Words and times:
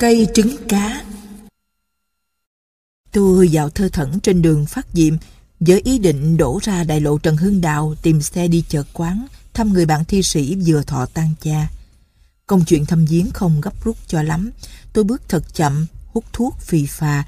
Cây 0.00 0.26
trứng 0.34 0.56
cá 0.68 1.04
Tôi 3.12 3.48
dạo 3.48 3.70
thơ 3.70 3.88
thẩn 3.92 4.20
trên 4.20 4.42
đường 4.42 4.66
phát 4.66 4.86
diệm 4.92 5.14
với 5.60 5.80
ý 5.80 5.98
định 5.98 6.36
đổ 6.36 6.58
ra 6.62 6.84
đại 6.84 7.00
lộ 7.00 7.18
Trần 7.18 7.36
Hưng 7.36 7.60
Đạo 7.60 7.94
tìm 8.02 8.22
xe 8.22 8.48
đi 8.48 8.64
chợ 8.68 8.82
quán 8.92 9.26
thăm 9.54 9.72
người 9.72 9.86
bạn 9.86 10.04
thi 10.04 10.22
sĩ 10.22 10.56
vừa 10.66 10.82
thọ 10.82 11.06
tan 11.06 11.34
cha. 11.40 11.68
Công 12.46 12.64
chuyện 12.64 12.86
thăm 12.86 13.04
viếng 13.04 13.30
không 13.30 13.60
gấp 13.60 13.84
rút 13.84 13.96
cho 14.06 14.22
lắm. 14.22 14.50
Tôi 14.92 15.04
bước 15.04 15.22
thật 15.28 15.54
chậm, 15.54 15.86
hút 16.06 16.24
thuốc 16.32 16.56
phì 16.60 16.86
phà. 16.86 17.24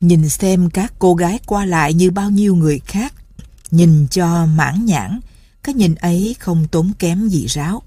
Nhìn 0.00 0.28
xem 0.28 0.70
các 0.70 0.92
cô 0.98 1.14
gái 1.14 1.38
qua 1.46 1.64
lại 1.64 1.94
như 1.94 2.10
bao 2.10 2.30
nhiêu 2.30 2.54
người 2.54 2.78
khác. 2.78 3.14
Nhìn 3.70 4.06
cho 4.10 4.46
mãn 4.46 4.84
nhãn. 4.84 5.20
Cái 5.62 5.74
nhìn 5.74 5.94
ấy 5.94 6.36
không 6.38 6.68
tốn 6.70 6.92
kém 6.98 7.28
gì 7.28 7.46
ráo. 7.46 7.82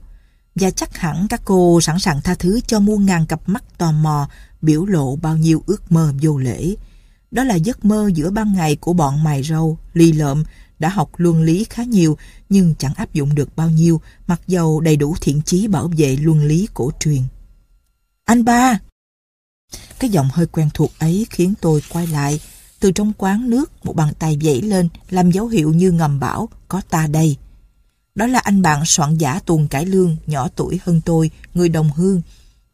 Và 0.56 0.72
chắc 0.72 0.98
hẳn 0.98 1.28
các 1.30 1.42
cô 1.46 1.82
sẵn 1.82 2.00
sàng 2.00 2.22
tha 2.22 2.36
thứ 2.36 2.60
cho 2.68 2.80
muôn 2.80 3.06
ngàn 3.06 3.26
cặp 3.26 3.50
mắt 3.50 3.64
tò 3.78 3.92
mò 3.92 4.30
biểu 4.62 4.86
lộ 4.86 5.16
bao 5.16 5.38
nhiêu 5.38 5.64
ước 5.66 5.92
mơ 5.92 6.14
vô 6.22 6.38
lễ. 6.38 6.76
Đó 7.32 7.44
là 7.44 7.56
giấc 7.56 7.86
mơ 7.86 8.10
giữa 8.14 8.30
ban 8.30 8.54
ngày 8.54 8.76
của 8.76 8.94
bọn 8.94 9.24
mày 9.24 9.44
râu, 9.44 9.78
ly 9.94 10.12
lợm, 10.12 10.44
đã 10.80 10.90
học 10.90 11.12
luân 11.18 11.44
lý 11.44 11.66
khá 11.70 11.84
nhiều 11.84 12.18
nhưng 12.50 12.76
chẳng 12.80 12.94
áp 12.94 13.14
dụng 13.14 13.36
được 13.36 13.56
bao 13.56 13.70
nhiêu 13.70 14.02
mặc 14.28 14.42
dầu 14.48 14.80
đầy 14.80 14.96
đủ 14.96 15.16
thiện 15.22 15.42
chí 15.42 15.68
bảo 15.68 15.92
vệ 15.98 16.18
luân 16.22 16.44
lý 16.44 16.68
cổ 16.74 16.92
truyền. 17.00 17.22
Anh 18.26 18.46
ba! 18.46 18.80
Cái 20.00 20.10
giọng 20.10 20.30
hơi 20.34 20.46
quen 20.46 20.70
thuộc 20.74 20.92
ấy 21.00 21.28
khiến 21.30 21.54
tôi 21.62 21.82
quay 21.90 22.08
lại. 22.08 22.40
Từ 22.80 22.92
trong 22.92 23.14
quán 23.18 23.50
nước, 23.50 23.86
một 23.86 23.96
bàn 23.96 24.14
tay 24.20 24.38
dãy 24.42 24.62
lên 24.62 24.90
làm 25.10 25.32
dấu 25.32 25.48
hiệu 25.48 25.74
như 25.74 25.92
ngầm 25.92 26.20
bảo 26.20 26.50
có 26.68 26.82
ta 26.90 27.08
đây. 27.08 27.38
Đó 28.16 28.28
là 28.28 28.40
anh 28.40 28.62
bạn 28.62 28.84
soạn 28.86 29.18
giả 29.18 29.40
tuần 29.46 29.68
cải 29.68 29.86
lương, 29.86 30.18
nhỏ 30.28 30.48
tuổi 30.56 30.80
hơn 30.84 31.02
tôi, 31.02 31.32
người 31.54 31.70
đồng 31.70 31.92
hương. 31.92 32.22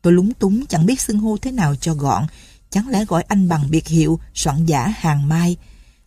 Tôi 0.02 0.14
lúng 0.14 0.34
túng 0.34 0.66
chẳng 0.66 0.86
biết 0.86 1.02
xưng 1.02 1.20
hô 1.20 1.38
thế 1.38 1.52
nào 1.52 1.76
cho 1.76 1.94
gọn, 1.94 2.24
chẳng 2.70 2.88
lẽ 2.88 3.06
gọi 3.06 3.24
anh 3.28 3.50
bằng 3.50 3.70
biệt 3.70 3.88
hiệu 3.88 4.20
soạn 4.34 4.66
giả 4.66 4.94
hàng 4.98 5.30
mai. 5.30 5.58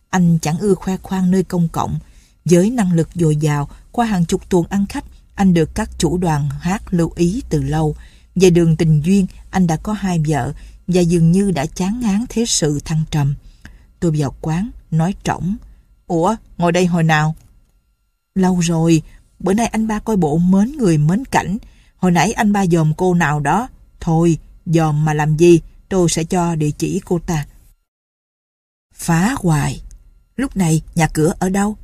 Anh 0.09 0.39
chẳng 0.41 0.57
ưa 0.57 0.75
khoe 0.75 0.97
khoang 0.97 1.31
nơi 1.31 1.43
công 1.43 1.67
cộng. 1.67 1.99
Với 2.45 2.69
năng 2.69 2.93
lực 2.93 3.09
dồi 3.15 3.35
dào, 3.35 3.69
qua 3.91 4.05
hàng 4.05 4.25
chục 4.25 4.49
tuần 4.49 4.65
ăn 4.69 4.85
khách, 4.85 5.03
anh 5.35 5.53
được 5.53 5.75
các 5.75 5.89
chủ 5.97 6.17
đoàn 6.17 6.49
hát 6.49 6.93
lưu 6.93 7.11
ý 7.15 7.43
từ 7.49 7.61
lâu. 7.61 7.95
Về 8.35 8.49
đường 8.49 8.75
tình 8.75 9.01
duyên, 9.05 9.27
anh 9.49 9.67
đã 9.67 9.75
có 9.75 9.93
hai 9.93 10.23
vợ 10.27 10.53
và 10.87 11.01
dường 11.01 11.31
như 11.31 11.51
đã 11.51 11.65
chán 11.65 11.99
ngán 11.99 12.25
thế 12.29 12.45
sự 12.47 12.79
thăng 12.85 13.03
trầm. 13.11 13.35
Tôi 13.99 14.11
vào 14.17 14.35
quán, 14.41 14.69
nói 14.91 15.15
trỏng. 15.23 15.55
Ủa, 16.07 16.35
ngồi 16.57 16.71
đây 16.71 16.85
hồi 16.85 17.03
nào? 17.03 17.35
Lâu 18.35 18.59
rồi, 18.59 19.01
bữa 19.43 19.53
nay 19.53 19.67
anh 19.67 19.87
ba 19.87 19.99
coi 19.99 20.15
bộ 20.15 20.37
mến 20.37 20.71
người 20.77 20.97
mến 20.97 21.25
cảnh. 21.25 21.57
Hồi 21.97 22.11
nãy 22.11 22.33
anh 22.33 22.53
ba 22.53 22.65
dòm 22.65 22.93
cô 22.93 23.13
nào 23.13 23.39
đó. 23.39 23.67
Thôi, 23.99 24.37
dòm 24.65 25.05
mà 25.05 25.13
làm 25.13 25.37
gì, 25.37 25.61
tôi 25.89 26.09
sẽ 26.09 26.23
cho 26.23 26.55
địa 26.55 26.71
chỉ 26.71 27.01
cô 27.05 27.19
ta. 27.19 27.45
Phá 28.93 29.35
hoài. 29.37 29.81
Lúc 30.35 30.57
này 30.57 30.81
nhà 30.95 31.07
cửa 31.07 31.33
ở 31.39 31.49
đâu? 31.49 31.77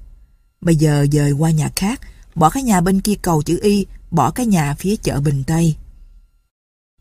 Bây 0.62 0.76
giờ 0.76 1.06
dời 1.12 1.32
qua 1.32 1.52
nhà 1.52 1.70
khác, 1.76 2.02
bỏ 2.36 2.50
cái 2.50 2.64
nhà 2.64 2.82
bên 2.82 3.02
kia 3.02 3.16
cầu 3.22 3.42
chữ 3.42 3.60
Y, 3.62 3.86
bỏ 4.12 4.32
cái 4.32 4.46
nhà 4.46 4.76
phía 4.80 4.96
chợ 4.96 5.22
Bình 5.22 5.44
Tây. 5.48 5.76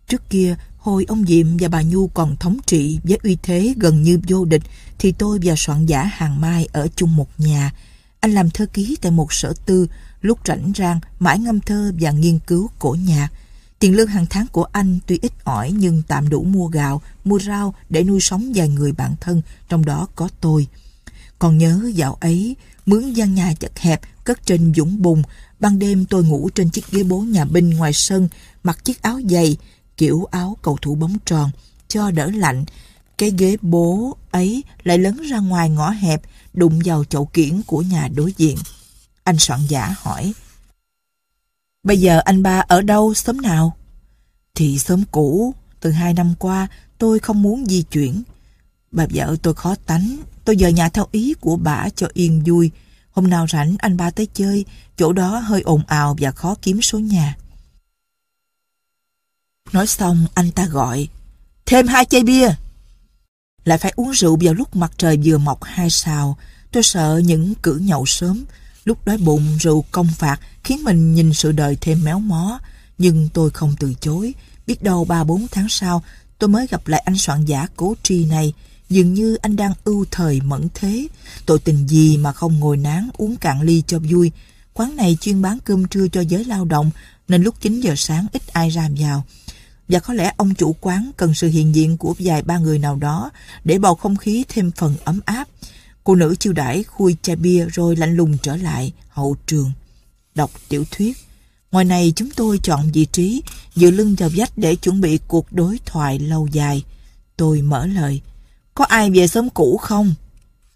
Trước 0.08 0.30
kia, 0.30 0.56
hồi 0.76 1.04
ông 1.08 1.26
Diệm 1.26 1.56
và 1.60 1.68
bà 1.68 1.82
Nhu 1.82 2.08
còn 2.08 2.36
thống 2.36 2.58
trị 2.66 2.98
với 3.04 3.18
uy 3.22 3.36
thế 3.42 3.74
gần 3.76 4.02
như 4.02 4.20
vô 4.28 4.44
địch, 4.44 4.62
thì 4.98 5.12
tôi 5.12 5.38
và 5.42 5.54
soạn 5.56 5.86
giả 5.86 6.04
Hàng 6.04 6.40
Mai 6.40 6.68
ở 6.72 6.88
chung 6.96 7.16
một 7.16 7.28
nhà. 7.38 7.72
Anh 8.20 8.32
làm 8.32 8.50
thơ 8.50 8.66
ký 8.66 8.96
tại 9.00 9.12
một 9.12 9.32
sở 9.32 9.54
tư, 9.66 9.86
lúc 10.22 10.38
rảnh 10.44 10.72
rang, 10.76 11.00
mãi 11.18 11.38
ngâm 11.38 11.60
thơ 11.60 11.92
và 12.00 12.10
nghiên 12.10 12.38
cứu 12.38 12.70
cổ 12.78 12.96
nhạc. 13.06 13.28
Tiền 13.78 13.96
lương 13.96 14.06
hàng 14.06 14.26
tháng 14.30 14.46
của 14.52 14.64
anh 14.64 14.98
tuy 15.06 15.18
ít 15.22 15.32
ỏi 15.44 15.72
nhưng 15.72 16.02
tạm 16.08 16.28
đủ 16.28 16.42
mua 16.44 16.66
gạo, 16.66 17.02
mua 17.24 17.38
rau 17.38 17.74
để 17.90 18.04
nuôi 18.04 18.20
sống 18.20 18.52
vài 18.54 18.68
người 18.68 18.92
bạn 18.92 19.14
thân, 19.20 19.42
trong 19.68 19.84
đó 19.84 20.08
có 20.14 20.28
tôi. 20.40 20.66
Còn 21.38 21.58
nhớ 21.58 21.90
dạo 21.94 22.14
ấy, 22.20 22.56
mướn 22.86 23.12
gian 23.12 23.34
nhà 23.34 23.52
chật 23.60 23.78
hẹp, 23.78 24.00
cất 24.24 24.46
trên 24.46 24.72
dũng 24.76 25.02
bùn. 25.02 25.22
Ban 25.60 25.78
đêm 25.78 26.04
tôi 26.04 26.24
ngủ 26.24 26.48
trên 26.54 26.70
chiếc 26.70 26.90
ghế 26.90 27.02
bố 27.02 27.20
nhà 27.20 27.44
binh 27.44 27.70
ngoài 27.70 27.92
sân, 27.94 28.28
mặc 28.62 28.84
chiếc 28.84 29.02
áo 29.02 29.20
dày, 29.30 29.56
kiểu 29.96 30.24
áo 30.30 30.56
cầu 30.62 30.78
thủ 30.82 30.94
bóng 30.94 31.16
tròn, 31.24 31.50
cho 31.88 32.10
đỡ 32.10 32.30
lạnh. 32.34 32.64
Cái 33.18 33.32
ghế 33.38 33.56
bố 33.62 34.16
ấy 34.30 34.64
lại 34.82 34.98
lấn 34.98 35.22
ra 35.30 35.38
ngoài 35.38 35.70
ngõ 35.70 35.90
hẹp, 35.90 36.22
đụng 36.54 36.80
vào 36.84 37.04
chậu 37.04 37.26
kiển 37.26 37.62
của 37.66 37.82
nhà 37.82 38.08
đối 38.14 38.32
diện. 38.36 38.56
Anh 39.28 39.38
soạn 39.38 39.60
giả 39.68 39.94
hỏi, 39.98 40.32
Bây 41.82 42.00
giờ 42.00 42.20
anh 42.24 42.42
ba 42.42 42.64
ở 42.68 42.82
đâu, 42.82 43.14
sớm 43.14 43.40
nào? 43.40 43.76
Thì 44.54 44.78
sớm 44.78 45.04
cũ, 45.10 45.54
từ 45.80 45.90
hai 45.90 46.14
năm 46.14 46.34
qua 46.38 46.68
tôi 46.98 47.18
không 47.18 47.42
muốn 47.42 47.66
di 47.66 47.82
chuyển. 47.82 48.22
Bà 48.90 49.06
vợ 49.10 49.36
tôi 49.42 49.54
khó 49.54 49.74
tánh, 49.86 50.16
tôi 50.44 50.56
giờ 50.56 50.68
nhà 50.68 50.88
theo 50.88 51.06
ý 51.12 51.34
của 51.40 51.56
bà 51.56 51.88
cho 51.88 52.08
yên 52.12 52.42
vui. 52.46 52.70
Hôm 53.10 53.30
nào 53.30 53.46
rảnh 53.52 53.76
anh 53.78 53.96
ba 53.96 54.10
tới 54.10 54.28
chơi, 54.34 54.64
chỗ 54.96 55.12
đó 55.12 55.38
hơi 55.38 55.62
ồn 55.62 55.82
ào 55.86 56.16
và 56.20 56.30
khó 56.30 56.54
kiếm 56.62 56.82
số 56.82 56.98
nhà. 56.98 57.36
Nói 59.72 59.86
xong 59.86 60.26
anh 60.34 60.50
ta 60.50 60.66
gọi, 60.66 61.08
thêm 61.66 61.86
hai 61.86 62.04
chai 62.04 62.22
bia. 62.22 62.48
Lại 63.64 63.78
phải 63.78 63.92
uống 63.96 64.10
rượu 64.10 64.38
vào 64.40 64.54
lúc 64.54 64.76
mặt 64.76 64.92
trời 64.96 65.18
vừa 65.24 65.38
mọc 65.38 65.64
hai 65.64 65.90
sào. 65.90 66.38
Tôi 66.72 66.82
sợ 66.82 67.20
những 67.24 67.54
cử 67.54 67.76
nhậu 67.76 68.06
sớm, 68.06 68.44
lúc 68.88 69.04
đói 69.04 69.18
bụng 69.18 69.56
rượu 69.60 69.84
công 69.90 70.08
phạt 70.18 70.40
khiến 70.64 70.84
mình 70.84 71.14
nhìn 71.14 71.32
sự 71.32 71.52
đời 71.52 71.76
thêm 71.80 72.04
méo 72.04 72.18
mó. 72.18 72.60
Nhưng 72.98 73.28
tôi 73.34 73.50
không 73.50 73.74
từ 73.78 73.94
chối, 74.00 74.34
biết 74.66 74.82
đâu 74.82 75.04
ba 75.04 75.24
bốn 75.24 75.46
tháng 75.50 75.68
sau 75.68 76.02
tôi 76.38 76.48
mới 76.48 76.66
gặp 76.66 76.88
lại 76.88 77.02
anh 77.04 77.16
soạn 77.16 77.44
giả 77.44 77.66
cố 77.76 77.94
tri 78.02 78.24
này 78.24 78.52
Dường 78.90 79.14
như 79.14 79.34
anh 79.34 79.56
đang 79.56 79.72
ưu 79.84 80.04
thời 80.10 80.40
mẫn 80.40 80.68
thế. 80.74 81.08
Tội 81.46 81.58
tình 81.58 81.86
gì 81.86 82.16
mà 82.16 82.32
không 82.32 82.58
ngồi 82.58 82.76
nán 82.76 83.08
uống 83.16 83.36
cạn 83.36 83.62
ly 83.62 83.82
cho 83.86 83.98
vui. 84.10 84.30
Quán 84.74 84.96
này 84.96 85.16
chuyên 85.20 85.42
bán 85.42 85.58
cơm 85.64 85.86
trưa 85.86 86.08
cho 86.08 86.20
giới 86.20 86.44
lao 86.44 86.64
động, 86.64 86.90
nên 87.28 87.42
lúc 87.42 87.54
9 87.60 87.80
giờ 87.80 87.94
sáng 87.96 88.26
ít 88.32 88.42
ai 88.52 88.70
ra 88.70 88.88
vào. 88.98 89.24
Và 89.88 89.98
có 89.98 90.14
lẽ 90.14 90.32
ông 90.36 90.54
chủ 90.54 90.76
quán 90.80 91.10
cần 91.16 91.34
sự 91.34 91.48
hiện 91.48 91.74
diện 91.74 91.96
của 91.96 92.14
vài 92.18 92.42
ba 92.42 92.58
người 92.58 92.78
nào 92.78 92.96
đó 92.96 93.30
để 93.64 93.78
bầu 93.78 93.94
không 93.94 94.16
khí 94.16 94.44
thêm 94.48 94.70
phần 94.70 94.94
ấm 95.04 95.20
áp. 95.24 95.48
Cô 96.08 96.14
nữ 96.14 96.34
chiêu 96.38 96.52
đãi 96.52 96.82
khui 96.82 97.16
chai 97.22 97.36
bia 97.36 97.66
rồi 97.66 97.96
lạnh 97.96 98.16
lùng 98.16 98.38
trở 98.42 98.56
lại 98.56 98.92
hậu 99.08 99.36
trường. 99.46 99.72
Đọc 100.34 100.50
tiểu 100.68 100.84
thuyết. 100.90 101.16
Ngoài 101.70 101.84
này 101.84 102.12
chúng 102.16 102.30
tôi 102.30 102.58
chọn 102.62 102.90
vị 102.92 103.06
trí 103.12 103.42
dựa 103.74 103.90
lưng 103.90 104.14
vào 104.18 104.30
vách 104.36 104.58
để 104.58 104.76
chuẩn 104.76 105.00
bị 105.00 105.18
cuộc 105.28 105.52
đối 105.52 105.78
thoại 105.86 106.18
lâu 106.18 106.48
dài. 106.52 106.84
Tôi 107.36 107.62
mở 107.62 107.86
lời. 107.86 108.20
Có 108.74 108.84
ai 108.84 109.10
về 109.10 109.26
sớm 109.26 109.50
cũ 109.50 109.76
không? 109.76 110.14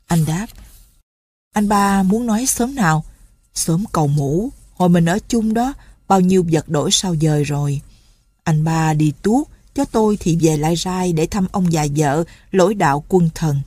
Anh 0.06 0.24
đáp. 0.26 0.46
Anh 1.54 1.68
ba 1.68 2.02
muốn 2.02 2.26
nói 2.26 2.46
sớm 2.46 2.74
nào? 2.74 3.04
Sớm 3.54 3.84
cầu 3.92 4.06
mũ. 4.06 4.50
Hồi 4.74 4.88
mình 4.88 5.06
ở 5.06 5.18
chung 5.28 5.54
đó, 5.54 5.74
bao 6.08 6.20
nhiêu 6.20 6.46
vật 6.52 6.68
đổi 6.68 6.90
sao 6.90 7.16
dời 7.20 7.44
rồi. 7.44 7.80
Anh 8.44 8.64
ba 8.64 8.94
đi 8.94 9.12
tuốt, 9.22 9.46
cho 9.74 9.84
tôi 9.84 10.16
thì 10.20 10.38
về 10.40 10.56
lại 10.56 10.76
rai 10.76 11.12
để 11.12 11.26
thăm 11.26 11.46
ông 11.52 11.72
già 11.72 11.86
vợ, 11.96 12.24
lỗi 12.50 12.74
đạo 12.74 13.04
quân 13.08 13.30
thần. 13.34 13.60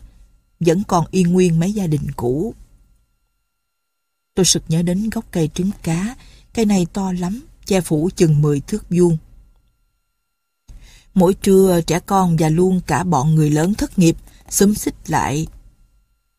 Vẫn 0.60 0.84
còn 0.88 1.06
yên 1.12 1.34
nguyên 1.34 1.60
mấy 1.60 1.74
gia 1.74 1.88
đình 1.88 2.12
cũ. 2.16 2.54
Tôi 4.36 4.46
sực 4.46 4.64
nhớ 4.68 4.82
đến 4.82 5.10
gốc 5.10 5.26
cây 5.32 5.50
trứng 5.54 5.72
cá. 5.84 6.16
Cây 6.54 6.66
này 6.66 6.86
to 6.94 7.12
lắm, 7.12 7.46
che 7.66 7.82
phủ 7.82 8.10
chừng 8.16 8.42
10 8.42 8.60
thước 8.60 8.86
vuông. 8.90 9.18
Mỗi 11.14 11.34
trưa 11.34 11.82
trẻ 11.88 12.00
con 12.00 12.36
và 12.40 12.50
luôn 12.50 12.82
cả 12.88 13.04
bọn 13.04 13.36
người 13.36 13.50
lớn 13.50 13.74
thất 13.74 14.00
nghiệp 14.00 14.18
xúm 14.50 14.74
xích 14.74 14.96
lại 15.08 15.48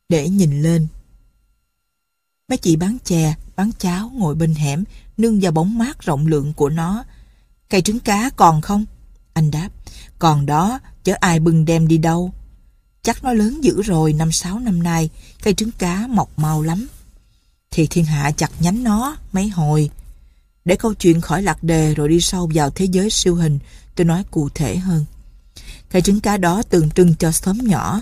để 0.09 0.29
nhìn 0.29 0.63
lên. 0.63 0.87
Mấy 2.49 2.59
chị 2.59 2.77
bán 2.77 2.99
chè, 3.05 3.35
bán 3.57 3.71
cháo 3.79 4.11
ngồi 4.15 4.35
bên 4.35 4.55
hẻm 4.55 4.85
nương 5.17 5.41
vào 5.41 5.53
bóng 5.53 5.79
mát 5.79 6.01
rộng 6.03 6.27
lượng 6.27 6.53
của 6.53 6.69
nó. 6.69 7.05
Cây 7.69 7.83
trứng 7.83 8.01
cá 8.01 8.31
còn 8.37 8.61
không? 8.61 8.85
Anh 9.33 9.51
đáp, 9.51 9.69
còn 10.19 10.47
đó, 10.47 10.79
chớ 11.05 11.15
ai 11.21 11.41
bưng 11.41 11.65
đem 11.65 11.89
đi 11.89 11.99
đâu. 11.99 12.33
Chắc 13.07 13.25
nó 13.25 13.33
lớn 13.33 13.65
dữ 13.65 13.83
rồi, 13.83 14.13
năm 14.13 14.33
sáu 14.33 14.59
năm 14.59 14.83
nay, 14.83 15.11
cây 15.43 15.55
trứng 15.55 15.71
cá 15.71 16.07
mọc 16.07 16.39
mau 16.39 16.63
lắm. 16.63 16.89
Thì 17.71 17.87
thiên 17.87 18.05
hạ 18.05 18.31
chặt 18.31 18.51
nhánh 18.61 18.85
nó 18.85 19.17
mấy 19.33 19.49
hồi. 19.49 19.91
Để 20.65 20.77
câu 20.77 20.95
chuyện 20.95 21.21
khỏi 21.21 21.43
lạc 21.43 21.63
đề 21.63 21.95
rồi 21.95 22.09
đi 22.09 22.21
sâu 22.21 22.51
vào 22.55 22.71
thế 22.71 22.85
giới 22.85 23.11
siêu 23.11 23.35
hình, 23.35 23.59
tôi 23.95 24.05
nói 24.05 24.25
cụ 24.31 24.49
thể 24.55 24.77
hơn. 24.77 25.05
Cây 25.91 26.03
trứng 26.03 26.21
cá 26.21 26.37
đó 26.37 26.63
tượng 26.63 26.91
trưng 26.91 27.15
cho 27.15 27.33
xóm 27.33 27.59
nhỏ. 27.59 28.01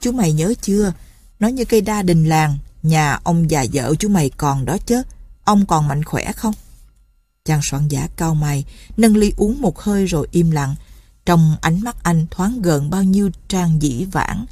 Chú 0.00 0.12
mày 0.12 0.32
nhớ 0.32 0.54
chưa? 0.62 0.92
Nó 1.40 1.48
như 1.48 1.64
cây 1.64 1.80
đa 1.80 2.02
đình 2.02 2.28
làng, 2.28 2.58
nhà 2.82 3.18
ông 3.22 3.50
già 3.50 3.64
vợ 3.72 3.94
chú 3.98 4.08
mày 4.08 4.30
còn 4.36 4.64
đó 4.64 4.76
chứ. 4.86 5.02
Ông 5.44 5.66
còn 5.66 5.88
mạnh 5.88 6.04
khỏe 6.04 6.32
không? 6.32 6.54
Chàng 7.44 7.60
soạn 7.62 7.88
giả 7.88 8.08
cao 8.16 8.34
mày, 8.34 8.64
nâng 8.96 9.16
ly 9.16 9.32
uống 9.36 9.60
một 9.60 9.80
hơi 9.80 10.06
rồi 10.06 10.28
im 10.30 10.50
lặng. 10.50 10.74
Trong 11.26 11.56
ánh 11.60 11.80
mắt 11.80 11.96
anh 12.02 12.26
thoáng 12.30 12.62
gần 12.62 12.90
bao 12.90 13.02
nhiêu 13.02 13.30
trang 13.48 13.82
dĩ 13.82 14.04
vãng. 14.04 14.46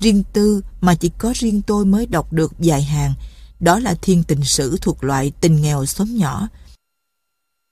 Riêng 0.00 0.22
tư 0.32 0.62
mà 0.80 0.94
chỉ 0.94 1.10
có 1.18 1.32
riêng 1.36 1.62
tôi 1.62 1.84
mới 1.84 2.06
đọc 2.06 2.32
được 2.32 2.52
vài 2.58 2.82
hàng. 2.82 3.14
Đó 3.60 3.78
là 3.78 3.94
thiên 4.02 4.22
tình 4.22 4.44
sử 4.44 4.78
thuộc 4.80 5.04
loại 5.04 5.32
tình 5.40 5.62
nghèo 5.62 5.86
xóm 5.86 6.16
nhỏ. 6.16 6.48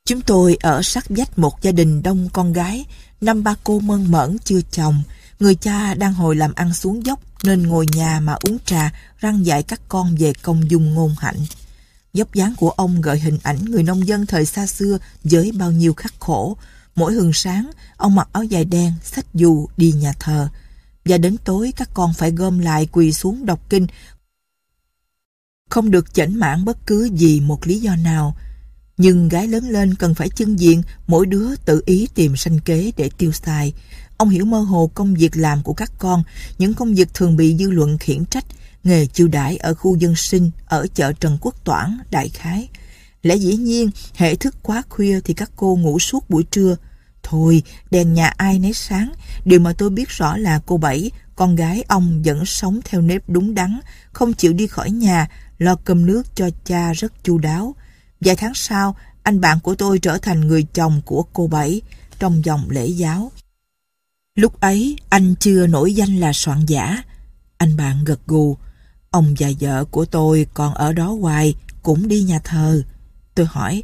Chúng 0.05 0.21
tôi 0.21 0.57
ở 0.61 0.83
sát 0.83 1.05
vách 1.09 1.39
một 1.39 1.63
gia 1.63 1.73
đình 1.73 2.03
đông 2.03 2.29
con 2.33 2.53
gái, 2.53 2.85
năm 3.21 3.45
ba 3.45 3.55
cô 3.65 3.81
mơn 3.81 4.11
mởn 4.11 4.37
chưa 4.45 4.61
chồng. 4.71 5.03
Người 5.41 5.55
cha 5.55 5.95
đang 5.95 6.15
hồi 6.15 6.37
làm 6.37 6.55
ăn 6.55 6.75
xuống 6.75 7.07
dốc 7.07 7.21
nên 7.43 7.63
ngồi 7.63 7.87
nhà 7.93 8.21
mà 8.21 8.33
uống 8.33 8.59
trà, 8.65 8.93
răng 9.19 9.47
dạy 9.47 9.63
các 9.63 9.81
con 9.89 10.17
về 10.17 10.33
công 10.43 10.71
dung 10.71 10.95
ngôn 10.95 11.15
hạnh. 11.19 11.39
Dốc 12.13 12.35
dáng 12.35 12.55
của 12.57 12.71
ông 12.71 13.01
gợi 13.01 13.19
hình 13.19 13.39
ảnh 13.43 13.65
người 13.65 13.83
nông 13.83 14.07
dân 14.07 14.27
thời 14.27 14.47
xa 14.47 14.67
xưa 14.67 14.99
với 15.25 15.53
bao 15.53 15.73
nhiêu 15.73 15.95
khắc 15.95 16.15
khổ. 16.21 16.57
Mỗi 16.99 17.13
hừng 17.13 17.33
sáng, 17.33 17.71
ông 17.97 18.15
mặc 18.15 18.29
áo 18.33 18.45
dài 18.45 18.65
đen, 18.65 18.93
xách 19.03 19.35
dù 19.35 19.69
đi 19.77 19.93
nhà 19.93 20.13
thờ. 20.21 20.49
Và 21.05 21.19
đến 21.19 21.37
tối 21.45 21.73
các 21.77 21.91
con 21.95 22.15
phải 22.15 22.31
gom 22.31 22.59
lại 22.59 22.89
quỳ 22.93 23.13
xuống 23.13 23.47
đọc 23.47 23.61
kinh. 23.69 23.87
Không 25.71 25.91
được 25.91 26.15
chảnh 26.15 26.39
mãn 26.39 26.65
bất 26.65 26.87
cứ 26.87 27.09
gì 27.13 27.41
một 27.41 27.67
lý 27.67 27.81
do 27.81 27.97
nào. 27.97 28.37
Nhưng 28.97 29.29
gái 29.29 29.47
lớn 29.47 29.69
lên 29.69 29.95
cần 29.95 30.15
phải 30.15 30.29
chân 30.29 30.57
diện, 30.57 30.83
mỗi 31.07 31.27
đứa 31.27 31.57
tự 31.57 31.83
ý 31.87 32.09
tìm 32.15 32.37
sanh 32.37 32.59
kế 32.59 32.93
để 32.97 33.11
tiêu 33.19 33.33
xài. 33.33 33.73
Ông 34.17 34.29
hiểu 34.29 34.45
mơ 34.45 34.61
hồ 34.61 34.91
công 34.95 35.15
việc 35.15 35.37
làm 35.37 35.63
của 35.63 35.75
các 35.75 35.93
con, 35.99 36.23
những 36.59 36.75
công 36.75 36.95
việc 36.95 37.15
thường 37.15 37.37
bị 37.37 37.57
dư 37.57 37.71
luận 37.71 37.99
khiển 37.99 38.25
trách, 38.25 38.45
nghề 38.85 39.07
chiêu 39.07 39.29
đãi 39.29 39.57
ở 39.57 39.75
khu 39.75 39.97
dân 39.97 40.17
sinh, 40.17 40.51
ở 40.67 40.87
chợ 40.95 41.13
Trần 41.13 41.39
Quốc 41.41 41.65
Toản, 41.65 41.99
Đại 42.11 42.29
Khái. 42.29 42.69
Lẽ 43.23 43.35
dĩ 43.35 43.57
nhiên, 43.57 43.91
hệ 44.15 44.37
thức 44.37 44.55
quá 44.63 44.83
khuya 44.89 45.21
thì 45.25 45.35
các 45.35 45.51
cô 45.57 45.77
ngủ 45.77 45.99
suốt 45.99 46.31
buổi 46.31 46.45
trưa. 46.51 46.77
Thôi, 47.23 47.63
đèn 47.91 48.15
nhà 48.15 48.27
ai 48.27 48.59
nấy 48.59 48.73
sáng, 48.73 49.13
điều 49.45 49.61
mà 49.61 49.73
tôi 49.73 49.91
biết 49.91 50.09
rõ 50.09 50.37
là 50.37 50.61
cô 50.67 50.77
Bảy, 50.77 51.11
con 51.37 51.57
gái 51.57 51.85
ông 51.89 52.23
vẫn 52.25 52.47
sống 52.47 52.81
theo 52.85 53.01
nếp 53.01 53.23
đúng 53.29 53.55
đắn, 53.55 53.81
không 54.13 54.33
chịu 54.33 54.53
đi 54.53 54.67
khỏi 54.67 54.91
nhà, 54.91 55.29
lo 55.59 55.75
cơm 55.75 56.07
nước 56.07 56.23
cho 56.35 56.51
cha 56.65 56.93
rất 56.93 57.25
chu 57.25 57.39
đáo. 57.39 57.75
Vài 58.21 58.37
tháng 58.37 58.55
sau, 58.55 58.97
anh 59.23 59.41
bạn 59.41 59.61
của 59.61 59.75
tôi 59.75 59.99
trở 59.99 60.19
thành 60.19 60.41
người 60.41 60.67
chồng 60.75 61.01
của 61.05 61.23
cô 61.33 61.47
Bảy 61.47 61.83
trong 62.19 62.45
dòng 62.45 62.71
lễ 62.71 62.87
giáo. 62.87 63.33
Lúc 64.35 64.61
ấy, 64.61 64.97
anh 65.09 65.35
chưa 65.41 65.67
nổi 65.67 65.95
danh 65.95 66.17
là 66.21 66.33
soạn 66.33 66.67
giả. 66.67 67.03
Anh 67.57 67.77
bạn 67.77 68.05
gật 68.05 68.27
gù. 68.27 68.57
Ông 69.11 69.35
và 69.39 69.49
vợ 69.61 69.85
của 69.85 70.05
tôi 70.05 70.47
còn 70.55 70.75
ở 70.75 70.93
đó 70.93 71.13
hoài, 71.21 71.55
cũng 71.83 72.09
đi 72.09 72.23
nhà 72.23 72.39
thờ. 72.45 72.83
Tôi 73.39 73.47
hỏi, 73.47 73.83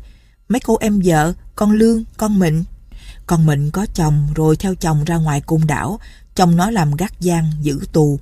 mấy 0.49 0.61
cô 0.61 0.77
em 0.81 1.01
vợ, 1.05 1.33
con 1.56 1.73
Lương, 1.73 2.05
con 2.17 2.39
Mịnh. 2.39 2.65
Con 3.27 3.47
Mịnh 3.47 3.71
có 3.71 3.87
chồng 3.95 4.29
rồi 4.35 4.56
theo 4.56 4.75
chồng 4.75 5.05
ra 5.05 5.17
ngoài 5.17 5.41
cung 5.41 5.67
đảo, 5.67 6.01
chồng 6.35 6.56
nó 6.56 6.71
làm 6.71 6.97
gác 6.97 7.12
giang, 7.21 7.51
giữ 7.61 7.81
tù. 7.93 8.21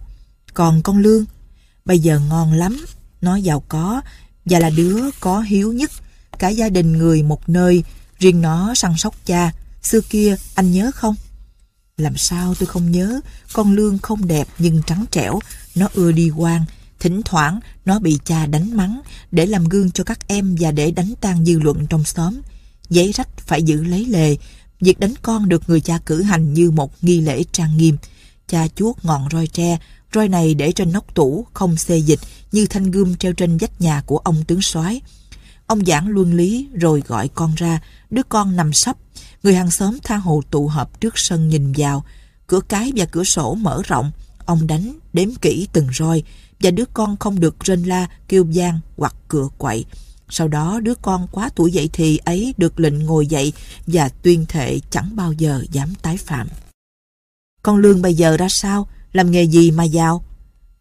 Còn 0.54 0.82
con 0.82 0.98
Lương, 0.98 1.24
bây 1.84 1.98
giờ 1.98 2.18
ngon 2.18 2.52
lắm, 2.52 2.84
nó 3.20 3.36
giàu 3.36 3.62
có 3.68 4.00
và 4.44 4.58
là 4.58 4.70
đứa 4.70 5.10
có 5.20 5.40
hiếu 5.40 5.72
nhất. 5.72 5.90
Cả 6.38 6.48
gia 6.48 6.68
đình 6.68 6.92
người 6.92 7.22
một 7.22 7.48
nơi, 7.48 7.84
riêng 8.18 8.40
nó 8.40 8.74
săn 8.74 8.96
sóc 8.96 9.14
cha. 9.26 9.52
Xưa 9.82 10.00
kia 10.00 10.36
anh 10.54 10.72
nhớ 10.72 10.90
không? 10.94 11.14
Làm 11.96 12.16
sao 12.16 12.54
tôi 12.54 12.66
không 12.66 12.90
nhớ, 12.90 13.20
con 13.52 13.72
Lương 13.72 13.98
không 13.98 14.26
đẹp 14.26 14.48
nhưng 14.58 14.82
trắng 14.86 15.04
trẻo, 15.10 15.40
nó 15.74 15.88
ưa 15.94 16.12
đi 16.12 16.30
quan. 16.30 16.64
Thỉnh 17.02 17.22
thoảng 17.24 17.60
nó 17.84 17.98
bị 17.98 18.18
cha 18.24 18.46
đánh 18.46 18.76
mắng 18.76 19.00
để 19.30 19.46
làm 19.46 19.64
gương 19.64 19.90
cho 19.90 20.04
các 20.04 20.28
em 20.28 20.56
và 20.60 20.70
để 20.70 20.90
đánh 20.90 21.12
tan 21.20 21.44
dư 21.44 21.58
luận 21.58 21.86
trong 21.86 22.04
xóm. 22.04 22.40
Giấy 22.90 23.12
rách 23.12 23.36
phải 23.36 23.62
giữ 23.62 23.84
lấy 23.84 24.06
lề, 24.06 24.36
việc 24.80 25.00
đánh 25.00 25.14
con 25.22 25.48
được 25.48 25.62
người 25.68 25.80
cha 25.80 25.98
cử 26.06 26.22
hành 26.22 26.54
như 26.54 26.70
một 26.70 27.04
nghi 27.04 27.20
lễ 27.20 27.44
trang 27.52 27.76
nghiêm. 27.76 27.96
Cha 28.48 28.68
chuốt 28.68 29.04
ngọn 29.04 29.28
roi 29.32 29.46
tre, 29.46 29.78
roi 30.14 30.28
này 30.28 30.54
để 30.54 30.72
trên 30.72 30.92
nóc 30.92 31.14
tủ, 31.14 31.46
không 31.52 31.76
xê 31.76 31.98
dịch 31.98 32.20
như 32.52 32.66
thanh 32.66 32.90
gươm 32.90 33.16
treo 33.16 33.32
trên 33.32 33.56
vách 33.56 33.80
nhà 33.80 34.02
của 34.06 34.18
ông 34.18 34.44
tướng 34.44 34.62
soái. 34.62 35.00
Ông 35.66 35.84
giảng 35.84 36.08
luân 36.08 36.34
lý 36.34 36.68
rồi 36.74 37.02
gọi 37.06 37.28
con 37.28 37.54
ra, 37.54 37.80
đứa 38.10 38.22
con 38.28 38.56
nằm 38.56 38.72
sấp. 38.72 38.96
Người 39.42 39.54
hàng 39.54 39.70
xóm 39.70 39.98
tha 40.02 40.16
hồ 40.16 40.42
tụ 40.50 40.68
họp 40.68 41.00
trước 41.00 41.14
sân 41.16 41.48
nhìn 41.48 41.72
vào. 41.76 42.04
Cửa 42.46 42.60
cái 42.68 42.92
và 42.96 43.04
cửa 43.04 43.24
sổ 43.24 43.54
mở 43.54 43.82
rộng. 43.84 44.10
Ông 44.46 44.66
đánh, 44.66 44.98
đếm 45.12 45.28
kỹ 45.34 45.68
từng 45.72 45.88
roi 45.98 46.22
và 46.62 46.70
đứa 46.70 46.84
con 46.94 47.16
không 47.16 47.40
được 47.40 47.60
rên 47.60 47.82
la, 47.82 48.06
kêu 48.28 48.46
gian 48.50 48.78
hoặc 48.96 49.14
cửa 49.28 49.48
quậy. 49.58 49.84
Sau 50.28 50.48
đó 50.48 50.80
đứa 50.80 50.94
con 50.94 51.26
quá 51.32 51.50
tuổi 51.54 51.72
dậy 51.72 51.90
thì 51.92 52.16
ấy 52.16 52.54
được 52.56 52.80
lệnh 52.80 52.98
ngồi 52.98 53.26
dậy 53.26 53.52
và 53.86 54.08
tuyên 54.08 54.46
thệ 54.46 54.80
chẳng 54.90 55.16
bao 55.16 55.32
giờ 55.32 55.64
dám 55.72 55.94
tái 56.02 56.16
phạm. 56.16 56.48
Con 57.62 57.76
Lương 57.76 58.02
bây 58.02 58.14
giờ 58.14 58.36
ra 58.36 58.48
sao? 58.50 58.88
Làm 59.12 59.30
nghề 59.30 59.42
gì 59.42 59.70
mà 59.70 59.84
giàu? 59.84 60.24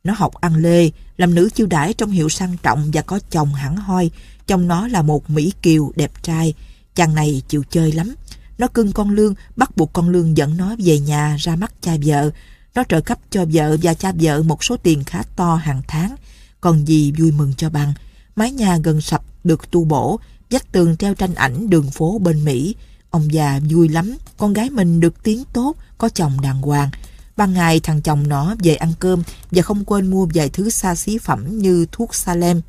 Nó 0.04 0.13
học 0.18 0.33
ăn 0.33 0.56
lê, 0.56 0.89
làm 1.18 1.36
nữ 1.36 1.50
chiêu 1.56 1.68
đãi 1.68 1.94
trong 1.94 2.12
hiệu 2.12 2.30
sang 2.30 2.57
trọng 2.63 2.92
và 2.94 3.01
có 3.01 3.19
chồng 3.30 3.54
hẳn 3.54 3.75
hoi. 3.78 4.12
Trong 4.48 4.68
nó 4.68 4.88
là 4.88 5.01
một 5.01 5.30
Mỹ 5.30 5.54
Kiều 5.62 5.92
đẹp 5.95 6.12
trai. 6.24 6.54
Chàng 6.95 7.16
này 7.16 7.42
chịu 7.48 7.63
chơi 7.69 7.92
lắm. 7.92 8.16
Nó 8.57 8.68
cưng 8.68 8.92
con 8.92 9.10
Lương, 9.10 9.33
bắt 9.56 9.78
buộc 9.78 9.94
con 9.94 10.10
Lương 10.10 10.38
dẫn 10.38 10.57
nó 10.57 10.75
về 10.80 11.00
nhà 11.00 11.36
ra 11.39 11.56
mắt 11.56 11.74
cha 11.81 11.95
vợ. 12.06 12.31
Nó 12.75 12.83
trợ 12.89 13.01
cấp 13.01 13.19
cho 13.29 13.45
vợ 13.53 13.77
và 13.81 13.94
cha 13.94 14.12
vợ 14.19 14.44
một 14.44 14.63
số 14.63 14.77
tiền 14.77 15.03
khá 15.03 15.23
to 15.35 15.56
hàng 15.56 15.81
tháng. 15.88 16.15
Còn 16.62 16.88
gì 16.88 17.12
vui 17.12 17.31
mừng 17.31 17.53
cho 17.57 17.69
bằng. 17.69 17.94
Mái 18.35 18.51
nhà 18.51 18.77
gần 18.77 19.01
sập 19.01 19.23
được 19.44 19.71
tu 19.71 19.83
bổ, 19.83 20.19
vách 20.50 20.71
tường 20.71 20.97
treo 20.97 21.13
tranh 21.13 21.35
ảnh 21.35 21.69
đường 21.69 21.91
phố 21.91 22.19
bên 22.19 22.45
Mỹ. 22.45 22.75
Ông 23.09 23.33
già 23.33 23.59
vui 23.69 23.89
lắm, 23.89 24.18
con 24.38 24.53
gái 24.53 24.69
mình 24.69 25.00
được 25.00 25.23
tiếng 25.23 25.44
tốt, 25.53 25.75
có 25.97 26.09
chồng 26.09 26.41
đàng 26.41 26.62
hoàng. 26.62 26.89
Ban 27.38 27.53
ngày 27.53 27.79
thằng 27.79 28.01
chồng 28.01 28.27
nó 28.27 28.56
về 28.63 28.75
ăn 28.75 28.94
cơm 29.00 29.23
và 29.51 29.62
không 29.62 29.85
quên 29.85 30.07
mua 30.07 30.27
vài 30.33 30.50
thứ 30.50 30.69
xa 30.69 30.95
xí 30.95 31.18
phẩm 31.18 31.59
như 31.59 31.85
thuốc 31.91 32.15
Salem, 32.15 32.62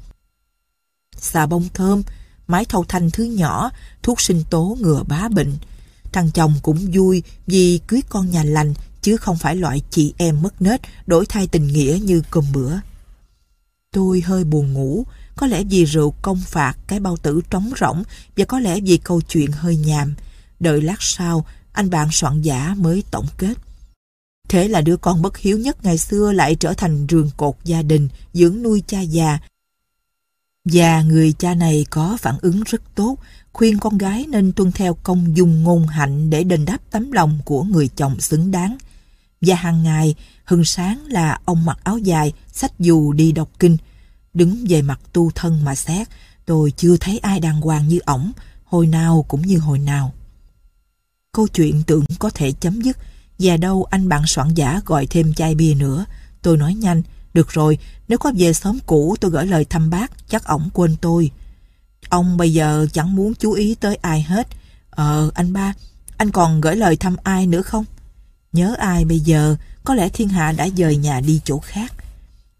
xà 1.17 1.47
bông 1.47 1.69
thơm, 1.75 2.03
máy 2.47 2.65
thâu 2.65 2.85
thanh 2.89 3.11
thứ 3.11 3.25
nhỏ, 3.25 3.71
thuốc 4.03 4.21
sinh 4.21 4.45
tố 4.51 4.77
ngừa 4.81 5.03
bá 5.03 5.29
bệnh. 5.29 5.57
Thằng 6.13 6.31
chồng 6.35 6.55
cũng 6.63 6.89
vui 6.93 7.23
vì 7.47 7.81
cưới 7.87 8.03
con 8.09 8.31
nhà 8.31 8.45
lành 8.45 8.75
chứ 9.03 9.17
không 9.17 9.37
phải 9.37 9.57
loại 9.57 9.83
chị 9.91 10.15
em 10.17 10.43
mất 10.43 10.63
nết 10.63 10.81
đổi 11.07 11.27
thay 11.27 11.47
tình 11.47 11.67
nghĩa 11.67 11.99
như 12.03 12.23
cơm 12.31 12.45
bữa. 12.53 12.73
Tôi 13.93 14.21
hơi 14.21 14.45
buồn 14.45 14.73
ngủ, 14.73 15.05
có 15.37 15.47
lẽ 15.47 15.65
vì 15.65 15.85
rượu 15.85 16.15
công 16.23 16.41
phạt 16.47 16.75
cái 16.87 17.01
bao 17.01 17.17
tử 17.17 17.41
trống 17.51 17.73
rỗng 17.81 18.03
và 18.37 18.45
có 18.45 18.59
lẽ 18.59 18.81
vì 18.81 18.97
câu 18.97 19.21
chuyện 19.21 19.53
hơi 19.53 19.77
nhàm. 19.77 20.15
Đợi 20.61 20.83
lát 20.83 20.97
sau, 21.03 21.47
anh 21.73 21.91
bạn 21.91 22.09
soạn 22.13 22.43
giả 22.43 22.75
mới 22.79 23.03
tổng 23.11 23.27
kết. 23.39 23.55
Thế 24.49 24.69
là 24.69 24.81
đứa 24.81 24.97
con 24.97 25.23
bất 25.23 25.39
hiếu 25.39 25.59
nhất 25.59 25.85
ngày 25.85 25.99
xưa 25.99 26.33
lại 26.33 26.55
trở 26.55 26.75
thành 26.75 27.07
rường 27.11 27.31
cột 27.37 27.55
gia 27.65 27.83
đình, 27.83 28.09
dưỡng 28.33 28.63
nuôi 28.63 28.83
cha 28.87 29.01
già. 29.01 29.39
Và 30.65 31.03
người 31.03 31.33
cha 31.33 31.55
này 31.55 31.87
có 31.91 32.17
phản 32.21 32.39
ứng 32.43 32.63
rất 32.67 32.83
tốt, 32.95 33.17
khuyên 33.53 33.79
con 33.79 33.99
gái 33.99 34.27
nên 34.29 34.53
tuân 34.53 34.73
theo 34.73 34.95
công 34.95 35.37
dung 35.37 35.63
ngôn 35.63 35.87
hạnh 35.87 36.31
để 36.31 36.45
đền 36.45 36.65
đáp 36.65 36.79
tấm 36.91 37.13
lòng 37.13 37.39
của 37.45 37.63
người 37.63 37.89
chồng 37.97 38.21
xứng 38.21 38.51
đáng. 38.51 38.77
Và 39.43 39.55
hàng 39.55 39.83
ngày, 39.83 40.15
hừng 40.45 40.65
sáng 40.65 41.07
là 41.07 41.39
ông 41.45 41.65
mặc 41.65 41.79
áo 41.85 41.99
dài, 41.99 42.33
sách 42.53 42.73
dù 42.79 43.13
đi 43.13 43.33
đọc 43.33 43.49
kinh. 43.59 43.77
Đứng 44.35 44.65
về 44.69 44.83
mặt 44.83 45.01
tu 45.13 45.31
thân 45.35 45.65
mà 45.65 45.75
xét, 45.75 46.09
tôi 46.47 46.73
chưa 46.77 46.97
thấy 46.97 47.19
ai 47.19 47.41
đàng 47.41 47.61
hoàng 47.61 47.89
như 47.89 47.99
ổng, 48.07 48.33
hồi 48.65 48.87
nào 48.87 49.25
cũng 49.29 49.43
như 49.43 49.59
hồi 49.59 49.79
nào. 49.79 50.13
Câu 51.33 51.49
chuyện 51.49 51.83
tưởng 51.87 52.05
có 52.19 52.31
thể 52.31 52.53
chấm 52.53 52.81
dứt, 52.81 52.97
và 53.39 53.57
đâu 53.57 53.85
anh 53.91 54.09
bạn 54.09 54.23
soạn 54.27 54.55
giả 54.55 54.81
gọi 54.87 55.07
thêm 55.07 55.35
chai 55.35 55.55
bia 55.55 55.75
nữa. 55.75 56.05
Tôi 56.43 56.57
nói 56.57 56.75
nhanh, 56.75 57.03
được 57.35 57.51
rồi, 57.51 57.79
nếu 58.09 58.19
có 58.19 58.33
về 58.37 58.53
xóm 58.53 58.79
cũ 58.87 59.17
tôi 59.21 59.31
gửi 59.31 59.47
lời 59.47 59.65
thăm 59.65 59.91
bác, 59.91 60.29
chắc 60.29 60.45
ổng 60.45 60.71
quên 60.73 60.97
tôi. 61.01 61.31
Ông 62.09 62.37
bây 62.37 62.53
giờ 62.53 62.87
chẳng 62.93 63.17
muốn 63.17 63.35
chú 63.35 63.53
ý 63.53 63.75
tới 63.75 63.97
ai 63.97 64.23
hết. 64.23 64.49
Ờ, 64.91 65.31
anh 65.35 65.53
ba, 65.53 65.75
anh 66.17 66.31
còn 66.31 66.61
gửi 66.61 66.77
lời 66.77 66.97
thăm 66.97 67.17
ai 67.23 67.47
nữa 67.47 67.63
không? 67.63 67.85
Nhớ 68.53 68.75
ai 68.79 69.05
bây 69.05 69.21
giờ, 69.21 69.57
có 69.85 69.95
lẽ 69.95 70.09
thiên 70.09 70.29
hạ 70.29 70.53
đã 70.53 70.69
dời 70.77 70.97
nhà 70.97 71.21
đi 71.21 71.41
chỗ 71.45 71.59
khác. 71.59 71.93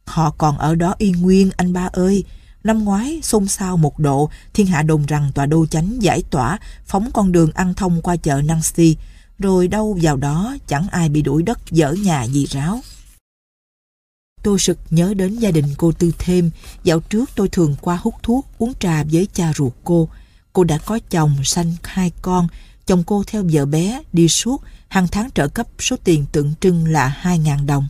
Họ 0.07 0.31
còn 0.39 0.59
ở 0.59 0.75
đó 0.75 0.95
y 0.99 1.11
nguyên 1.11 1.51
anh 1.57 1.73
ba 1.73 1.89
ơi. 1.93 2.25
Năm 2.65 2.85
ngoái, 2.85 3.21
xôn 3.23 3.49
xao 3.49 3.77
một 3.77 3.99
độ, 3.99 4.31
thiên 4.55 4.67
hạ 4.67 4.83
đồn 4.83 5.07
rằng 5.07 5.31
tòa 5.35 5.47
đô 5.47 5.67
chánh 5.67 6.03
giải 6.03 6.23
tỏa, 6.31 6.59
phóng 6.87 7.11
con 7.15 7.33
đường 7.33 7.51
ăn 7.55 7.75
thông 7.75 8.03
qua 8.03 8.17
chợ 8.17 8.43
Nancy, 8.45 8.97
rồi 9.39 9.69
đâu 9.69 9.99
vào 10.03 10.17
đó 10.17 10.57
chẳng 10.67 10.89
ai 10.89 11.09
bị 11.09 11.23
đuổi 11.23 11.43
đất 11.43 11.59
dở 11.71 11.93
nhà 11.93 12.25
gì 12.25 12.47
ráo. 12.47 12.81
Tôi 14.43 14.59
sực 14.59 14.79
nhớ 14.91 15.15
đến 15.15 15.39
gia 15.39 15.51
đình 15.51 15.75
cô 15.77 15.93
Tư 15.93 16.13
Thêm. 16.19 16.51
Dạo 16.85 17.01
trước 17.01 17.31
tôi 17.35 17.49
thường 17.49 17.77
qua 17.81 17.99
hút 18.03 18.15
thuốc, 18.23 18.47
uống 18.59 18.73
trà 18.81 19.05
với 19.13 19.29
cha 19.33 19.53
ruột 19.57 19.73
cô. 19.85 20.09
Cô 20.53 20.65
đã 20.65 20.79
có 20.79 20.99
chồng, 21.11 21.37
sanh 21.45 21.75
hai 21.83 22.13
con. 22.23 22.49
Chồng 22.93 23.05
cô 23.07 23.25
theo 23.27 23.45
vợ 23.53 23.67
bé, 23.67 24.03
đi 24.13 24.29
suốt, 24.29 24.63
hàng 24.89 25.09
tháng 25.09 25.31
trợ 25.31 25.49
cấp 25.49 25.67
số 25.79 25.97
tiền 26.05 26.27
tượng 26.33 26.55
trưng 26.61 26.87
là 26.87 27.21
2.000 27.23 27.67
đồng. 27.67 27.89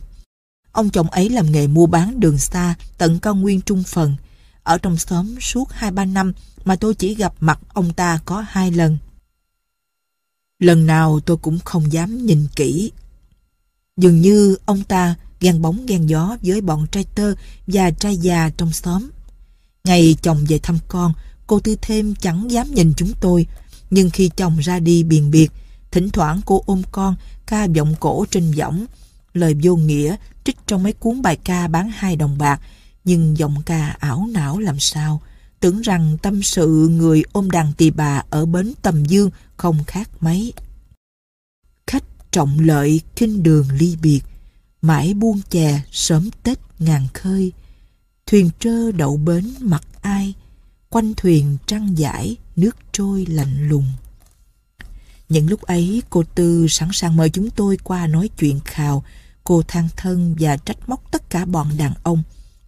Ông 0.71 0.89
chồng 0.89 1.09
ấy 1.09 1.29
làm 1.29 1.51
nghề 1.51 1.67
mua 1.67 1.85
bán 1.85 2.19
đường 2.19 2.37
xa, 2.37 2.75
tận 2.97 3.19
cao 3.19 3.35
nguyên 3.35 3.61
trung 3.61 3.83
phần. 3.83 4.15
Ở 4.63 4.77
trong 4.77 4.97
xóm 4.97 5.35
suốt 5.41 5.69
2-3 5.79 6.13
năm 6.13 6.33
mà 6.65 6.75
tôi 6.75 6.95
chỉ 6.95 7.15
gặp 7.15 7.33
mặt 7.39 7.59
ông 7.73 7.93
ta 7.93 8.19
có 8.25 8.45
hai 8.47 8.71
lần. 8.71 8.97
Lần 10.59 10.85
nào 10.85 11.19
tôi 11.19 11.37
cũng 11.37 11.59
không 11.59 11.93
dám 11.93 12.25
nhìn 12.25 12.47
kỹ. 12.55 12.91
Dường 13.97 14.21
như 14.21 14.57
ông 14.65 14.83
ta 14.83 15.15
ghen 15.39 15.61
bóng 15.61 15.85
ghen 15.85 16.05
gió 16.05 16.37
với 16.41 16.61
bọn 16.61 16.87
trai 16.91 17.05
tơ 17.15 17.33
và 17.67 17.91
trai 17.91 18.17
già 18.17 18.49
trong 18.57 18.71
xóm. 18.71 19.09
Ngày 19.83 20.15
chồng 20.21 20.45
về 20.47 20.59
thăm 20.59 20.77
con, 20.87 21.13
cô 21.47 21.59
Tư 21.59 21.75
Thêm 21.81 22.15
chẳng 22.15 22.51
dám 22.51 22.71
nhìn 22.71 22.93
chúng 22.97 23.11
tôi. 23.21 23.45
Nhưng 23.93 24.09
khi 24.09 24.29
chồng 24.35 24.57
ra 24.57 24.79
đi 24.79 25.03
biền 25.03 25.31
biệt, 25.31 25.51
thỉnh 25.91 26.09
thoảng 26.09 26.41
cô 26.45 26.63
ôm 26.65 26.81
con, 26.91 27.15
ca 27.45 27.63
giọng 27.63 27.95
cổ 27.99 28.25
trên 28.31 28.51
giọng 28.51 28.85
lời 29.33 29.55
vô 29.63 29.75
nghĩa 29.75 30.15
trích 30.43 30.57
trong 30.67 30.83
mấy 30.83 30.93
cuốn 30.93 31.21
bài 31.21 31.37
ca 31.43 31.67
bán 31.67 31.89
hai 31.93 32.15
đồng 32.15 32.37
bạc, 32.37 32.61
nhưng 33.03 33.37
giọng 33.37 33.55
ca 33.65 33.95
ảo 33.99 34.27
não 34.31 34.59
làm 34.59 34.79
sao. 34.79 35.21
Tưởng 35.59 35.81
rằng 35.81 36.17
tâm 36.21 36.43
sự 36.43 36.87
người 36.91 37.23
ôm 37.31 37.51
đàn 37.51 37.73
tỳ 37.73 37.89
bà 37.89 38.23
ở 38.29 38.45
bến 38.45 38.73
Tầm 38.81 39.05
Dương 39.05 39.29
không 39.57 39.83
khác 39.83 40.09
mấy. 40.19 40.53
Khách 41.87 42.03
trọng 42.31 42.59
lợi 42.59 43.01
kinh 43.15 43.43
đường 43.43 43.67
ly 43.71 43.97
biệt, 44.01 44.21
mãi 44.81 45.13
buông 45.13 45.41
chè 45.49 45.81
sớm 45.91 46.29
Tết 46.43 46.59
ngàn 46.79 47.07
khơi. 47.13 47.51
Thuyền 48.25 48.49
trơ 48.59 48.91
đậu 48.91 49.17
bến 49.17 49.53
mặt 49.59 49.83
quanh 50.93 51.13
thuyền 51.13 51.57
trăng 51.67 51.97
giải, 51.97 52.35
nước 52.55 52.75
trôi 52.91 53.25
lạnh 53.25 53.69
lùng. 53.69 53.85
Những 55.29 55.49
lúc 55.49 55.61
ấy, 55.61 56.03
cô 56.09 56.23
Tư 56.35 56.67
sẵn 56.69 56.89
sàng 56.93 57.15
mời 57.15 57.29
chúng 57.29 57.49
tôi 57.49 57.77
qua 57.83 58.07
nói 58.07 58.29
chuyện 58.39 58.59
khào, 58.65 59.03
cô 59.43 59.63
than 59.67 59.87
thân 59.97 60.35
và 60.39 60.57
trách 60.57 60.89
móc 60.89 61.11
tất 61.11 61.29
cả 61.29 61.45
bọn 61.45 61.77
đàn 61.77 61.93
ông. 62.03 62.23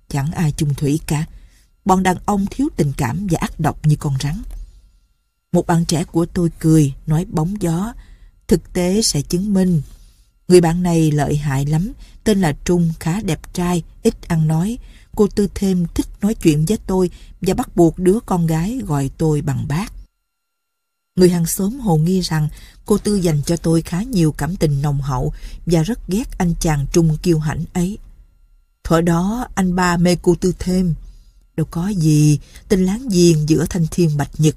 Chẳng 0.10 0.32
ai 0.32 0.54
chung 0.58 0.74
thủy 0.74 1.00
cả. 1.08 1.26
Bọn 1.86 2.04
đàn 2.04 2.18
ông 2.26 2.46
thiếu 2.52 2.68
tình 2.76 2.94
cảm 2.98 3.28
và 3.30 3.40
ác 3.40 3.60
độc 3.60 3.86
như 3.86 3.96
con 4.00 4.14
rắn. 4.24 4.42
Một 5.52 5.68
bạn 5.68 5.86
trẻ 5.86 6.04
của 6.04 6.26
tôi 6.26 6.50
cười, 6.60 6.94
nói 7.08 7.26
bóng 7.26 7.62
gió. 7.62 7.94
Thực 8.48 8.74
tế 8.74 9.02
sẽ 9.02 9.22
chứng 9.22 9.54
minh. 9.54 9.82
Người 10.48 10.62
bạn 10.62 10.84
này 10.84 11.12
lợi 11.12 11.38
hại 11.38 11.66
lắm, 11.66 11.92
tên 12.24 12.42
là 12.42 12.56
Trung, 12.66 12.94
khá 13.00 13.22
đẹp 13.22 13.54
trai, 13.54 13.84
ít 14.04 14.28
ăn 14.28 14.48
nói. 14.48 14.78
Cô 15.16 15.28
Tư 15.28 15.48
thêm 15.56 15.86
thích 15.96 16.08
nói 16.22 16.34
chuyện 16.34 16.66
với 16.66 16.78
tôi 16.88 17.10
và 17.42 17.54
bắt 17.54 17.76
buộc 17.76 18.00
đứa 18.00 18.20
con 18.26 18.48
gái 18.48 18.82
gọi 18.86 19.10
tôi 19.18 19.42
bằng 19.42 19.68
bác. 19.68 19.94
Người 21.16 21.30
hàng 21.30 21.46
xóm 21.46 21.80
hồ 21.80 21.98
nghi 21.98 22.22
rằng 22.22 22.50
cô 22.86 22.98
Tư 22.98 23.16
dành 23.16 23.42
cho 23.46 23.58
tôi 23.58 23.82
khá 23.82 24.04
nhiều 24.04 24.32
cảm 24.32 24.56
tình 24.56 24.82
nồng 24.82 25.02
hậu 25.02 25.34
và 25.66 25.84
rất 25.84 26.08
ghét 26.08 26.38
anh 26.38 26.54
chàng 26.60 26.86
Trung 26.92 27.18
kiêu 27.24 27.40
hãnh 27.40 27.66
ấy. 27.74 27.98
Thuở 28.84 29.02
đó 29.02 29.48
anh 29.56 29.76
ba 29.76 29.98
mê 29.98 30.16
cô 30.22 30.36
Tư 30.36 30.54
thêm. 30.60 30.96
Đâu 31.58 31.68
có 31.72 31.88
gì, 31.88 32.40
tình 32.70 32.86
láng 32.86 33.08
giềng 33.10 33.50
giữa 33.50 33.66
thanh 33.70 33.86
thiên 33.92 34.18
bạch 34.18 34.32
nhật. 34.38 34.56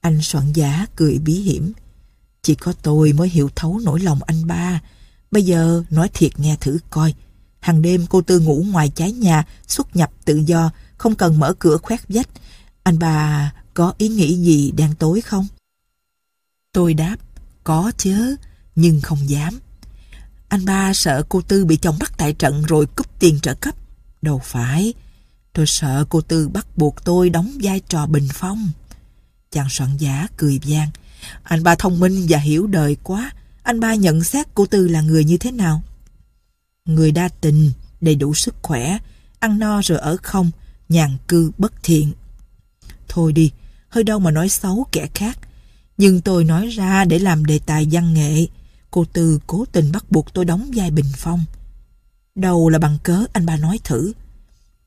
Anh 0.00 0.22
soạn 0.22 0.52
giả 0.52 0.86
cười 0.96 1.18
bí 1.18 1.34
hiểm. 1.34 1.72
Chỉ 2.42 2.54
có 2.54 2.72
tôi 2.82 3.12
mới 3.12 3.28
hiểu 3.28 3.50
thấu 3.56 3.80
nỗi 3.84 4.00
lòng 4.00 4.22
anh 4.22 4.46
ba. 4.46 4.80
Bây 5.30 5.42
giờ 5.42 5.82
nói 5.90 6.10
thiệt 6.14 6.38
nghe 6.38 6.56
thử 6.60 6.78
coi. 6.90 7.14
Hàng 7.60 7.82
đêm 7.82 8.06
cô 8.06 8.20
Tư 8.22 8.40
ngủ 8.40 8.64
ngoài 8.70 8.88
trái 8.94 9.12
nhà, 9.12 9.44
xuất 9.66 9.96
nhập 9.96 10.10
tự 10.24 10.36
do, 10.46 10.70
không 10.98 11.14
cần 11.14 11.38
mở 11.38 11.54
cửa 11.58 11.76
khoét 11.76 12.00
vách. 12.08 12.28
Anh 12.82 12.98
bà 12.98 13.52
có 13.74 13.94
ý 13.98 14.08
nghĩ 14.08 14.36
gì 14.36 14.70
đang 14.70 14.94
tối 14.94 15.20
không? 15.20 15.46
Tôi 16.72 16.94
đáp, 16.94 17.16
có 17.64 17.92
chứ, 17.98 18.36
nhưng 18.76 19.00
không 19.00 19.28
dám. 19.28 19.58
Anh 20.48 20.64
ba 20.64 20.94
sợ 20.94 21.22
cô 21.28 21.40
Tư 21.40 21.64
bị 21.64 21.76
chồng 21.76 21.96
bắt 22.00 22.12
tại 22.18 22.32
trận 22.32 22.62
rồi 22.62 22.86
cúp 22.86 23.18
tiền 23.18 23.40
trợ 23.40 23.54
cấp. 23.54 23.74
Đâu 24.22 24.40
phải, 24.44 24.94
tôi 25.52 25.66
sợ 25.66 26.04
cô 26.08 26.20
Tư 26.20 26.48
bắt 26.48 26.66
buộc 26.76 27.04
tôi 27.04 27.30
đóng 27.30 27.58
vai 27.62 27.80
trò 27.80 28.06
bình 28.06 28.28
phong. 28.32 28.68
Chàng 29.50 29.68
soạn 29.70 29.96
giả 29.96 30.26
cười 30.36 30.60
vang. 30.66 30.88
Anh 31.42 31.62
ba 31.62 31.74
thông 31.74 32.00
minh 32.00 32.26
và 32.28 32.38
hiểu 32.38 32.66
đời 32.66 32.96
quá. 33.02 33.30
Anh 33.62 33.80
ba 33.80 33.94
nhận 33.94 34.24
xét 34.24 34.46
cô 34.54 34.66
Tư 34.66 34.88
là 34.88 35.00
người 35.00 35.24
như 35.24 35.36
thế 35.36 35.50
nào? 35.50 35.82
Người 36.88 37.12
đa 37.12 37.28
tình, 37.40 37.72
đầy 38.00 38.14
đủ 38.14 38.34
sức 38.34 38.54
khỏe, 38.62 38.98
ăn 39.38 39.58
no 39.58 39.80
rồi 39.84 39.98
ở 39.98 40.16
không, 40.22 40.50
nhàn 40.88 41.16
cư 41.28 41.52
bất 41.58 41.72
thiện. 41.82 42.12
Thôi 43.08 43.32
đi, 43.32 43.50
hơi 43.88 44.04
đâu 44.04 44.18
mà 44.18 44.30
nói 44.30 44.48
xấu 44.48 44.86
kẻ 44.92 45.08
khác. 45.14 45.38
Nhưng 45.98 46.20
tôi 46.20 46.44
nói 46.44 46.66
ra 46.66 47.04
để 47.04 47.18
làm 47.18 47.44
đề 47.44 47.58
tài 47.66 47.86
văn 47.90 48.14
nghệ. 48.14 48.46
Cô 48.90 49.04
Tư 49.12 49.40
cố 49.46 49.64
tình 49.72 49.92
bắt 49.92 50.10
buộc 50.10 50.34
tôi 50.34 50.44
đóng 50.44 50.70
vai 50.74 50.90
bình 50.90 51.12
phong. 51.16 51.44
đầu 52.34 52.68
là 52.68 52.78
bằng 52.78 52.98
cớ 53.02 53.24
anh 53.32 53.46
ba 53.46 53.56
nói 53.56 53.80
thử. 53.84 54.12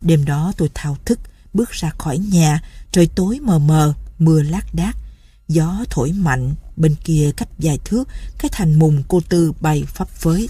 Đêm 0.01 0.25
đó 0.25 0.53
tôi 0.57 0.69
thao 0.73 0.97
thức, 1.05 1.19
bước 1.53 1.69
ra 1.71 1.89
khỏi 1.97 2.17
nhà, 2.17 2.61
trời 2.91 3.09
tối 3.15 3.39
mờ 3.39 3.59
mờ, 3.59 3.93
mưa 4.19 4.41
lác 4.41 4.73
đác. 4.73 4.93
Gió 5.47 5.85
thổi 5.89 6.11
mạnh, 6.11 6.55
bên 6.77 6.95
kia 7.03 7.31
cách 7.37 7.49
vài 7.57 7.79
thước, 7.85 8.07
cái 8.37 8.49
thành 8.51 8.79
mùng 8.79 9.03
cô 9.07 9.21
Tư 9.29 9.51
bay 9.61 9.83
phấp 9.83 10.09
phới. 10.09 10.49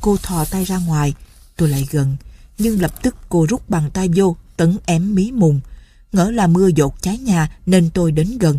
Cô 0.00 0.16
thò 0.16 0.44
tay 0.44 0.64
ra 0.64 0.78
ngoài, 0.78 1.14
tôi 1.56 1.68
lại 1.68 1.86
gần, 1.90 2.16
nhưng 2.58 2.80
lập 2.80 3.02
tức 3.02 3.16
cô 3.28 3.46
rút 3.48 3.70
bàn 3.70 3.90
tay 3.94 4.08
vô, 4.14 4.36
tấn 4.56 4.78
ém 4.86 5.14
mí 5.14 5.32
mùng. 5.32 5.60
Ngỡ 6.12 6.30
là 6.30 6.46
mưa 6.46 6.68
dột 6.68 7.02
trái 7.02 7.18
nhà 7.18 7.58
nên 7.66 7.90
tôi 7.90 8.12
đến 8.12 8.38
gần, 8.38 8.58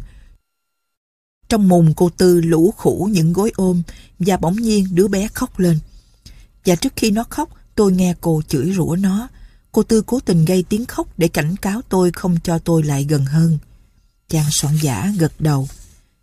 trong 1.49 1.67
mùng 1.67 1.93
cô 1.93 2.09
Tư 2.09 2.41
lũ 2.41 2.73
khủ 2.77 3.09
những 3.11 3.33
gối 3.33 3.51
ôm 3.55 3.83
và 4.19 4.37
bỗng 4.37 4.55
nhiên 4.55 4.87
đứa 4.91 5.07
bé 5.07 5.27
khóc 5.27 5.59
lên. 5.59 5.79
Và 6.65 6.75
trước 6.75 6.93
khi 6.95 7.11
nó 7.11 7.23
khóc, 7.29 7.49
tôi 7.75 7.91
nghe 7.91 8.15
cô 8.21 8.41
chửi 8.47 8.73
rủa 8.73 8.95
nó. 8.99 9.27
Cô 9.71 9.83
Tư 9.83 10.01
cố 10.01 10.19
tình 10.19 10.45
gây 10.45 10.63
tiếng 10.69 10.85
khóc 10.85 11.07
để 11.17 11.27
cảnh 11.27 11.55
cáo 11.55 11.81
tôi 11.89 12.11
không 12.11 12.37
cho 12.43 12.59
tôi 12.59 12.83
lại 12.83 13.03
gần 13.09 13.25
hơn. 13.25 13.57
Chàng 14.29 14.47
soạn 14.51 14.77
giả 14.81 15.13
gật 15.19 15.41
đầu. 15.41 15.67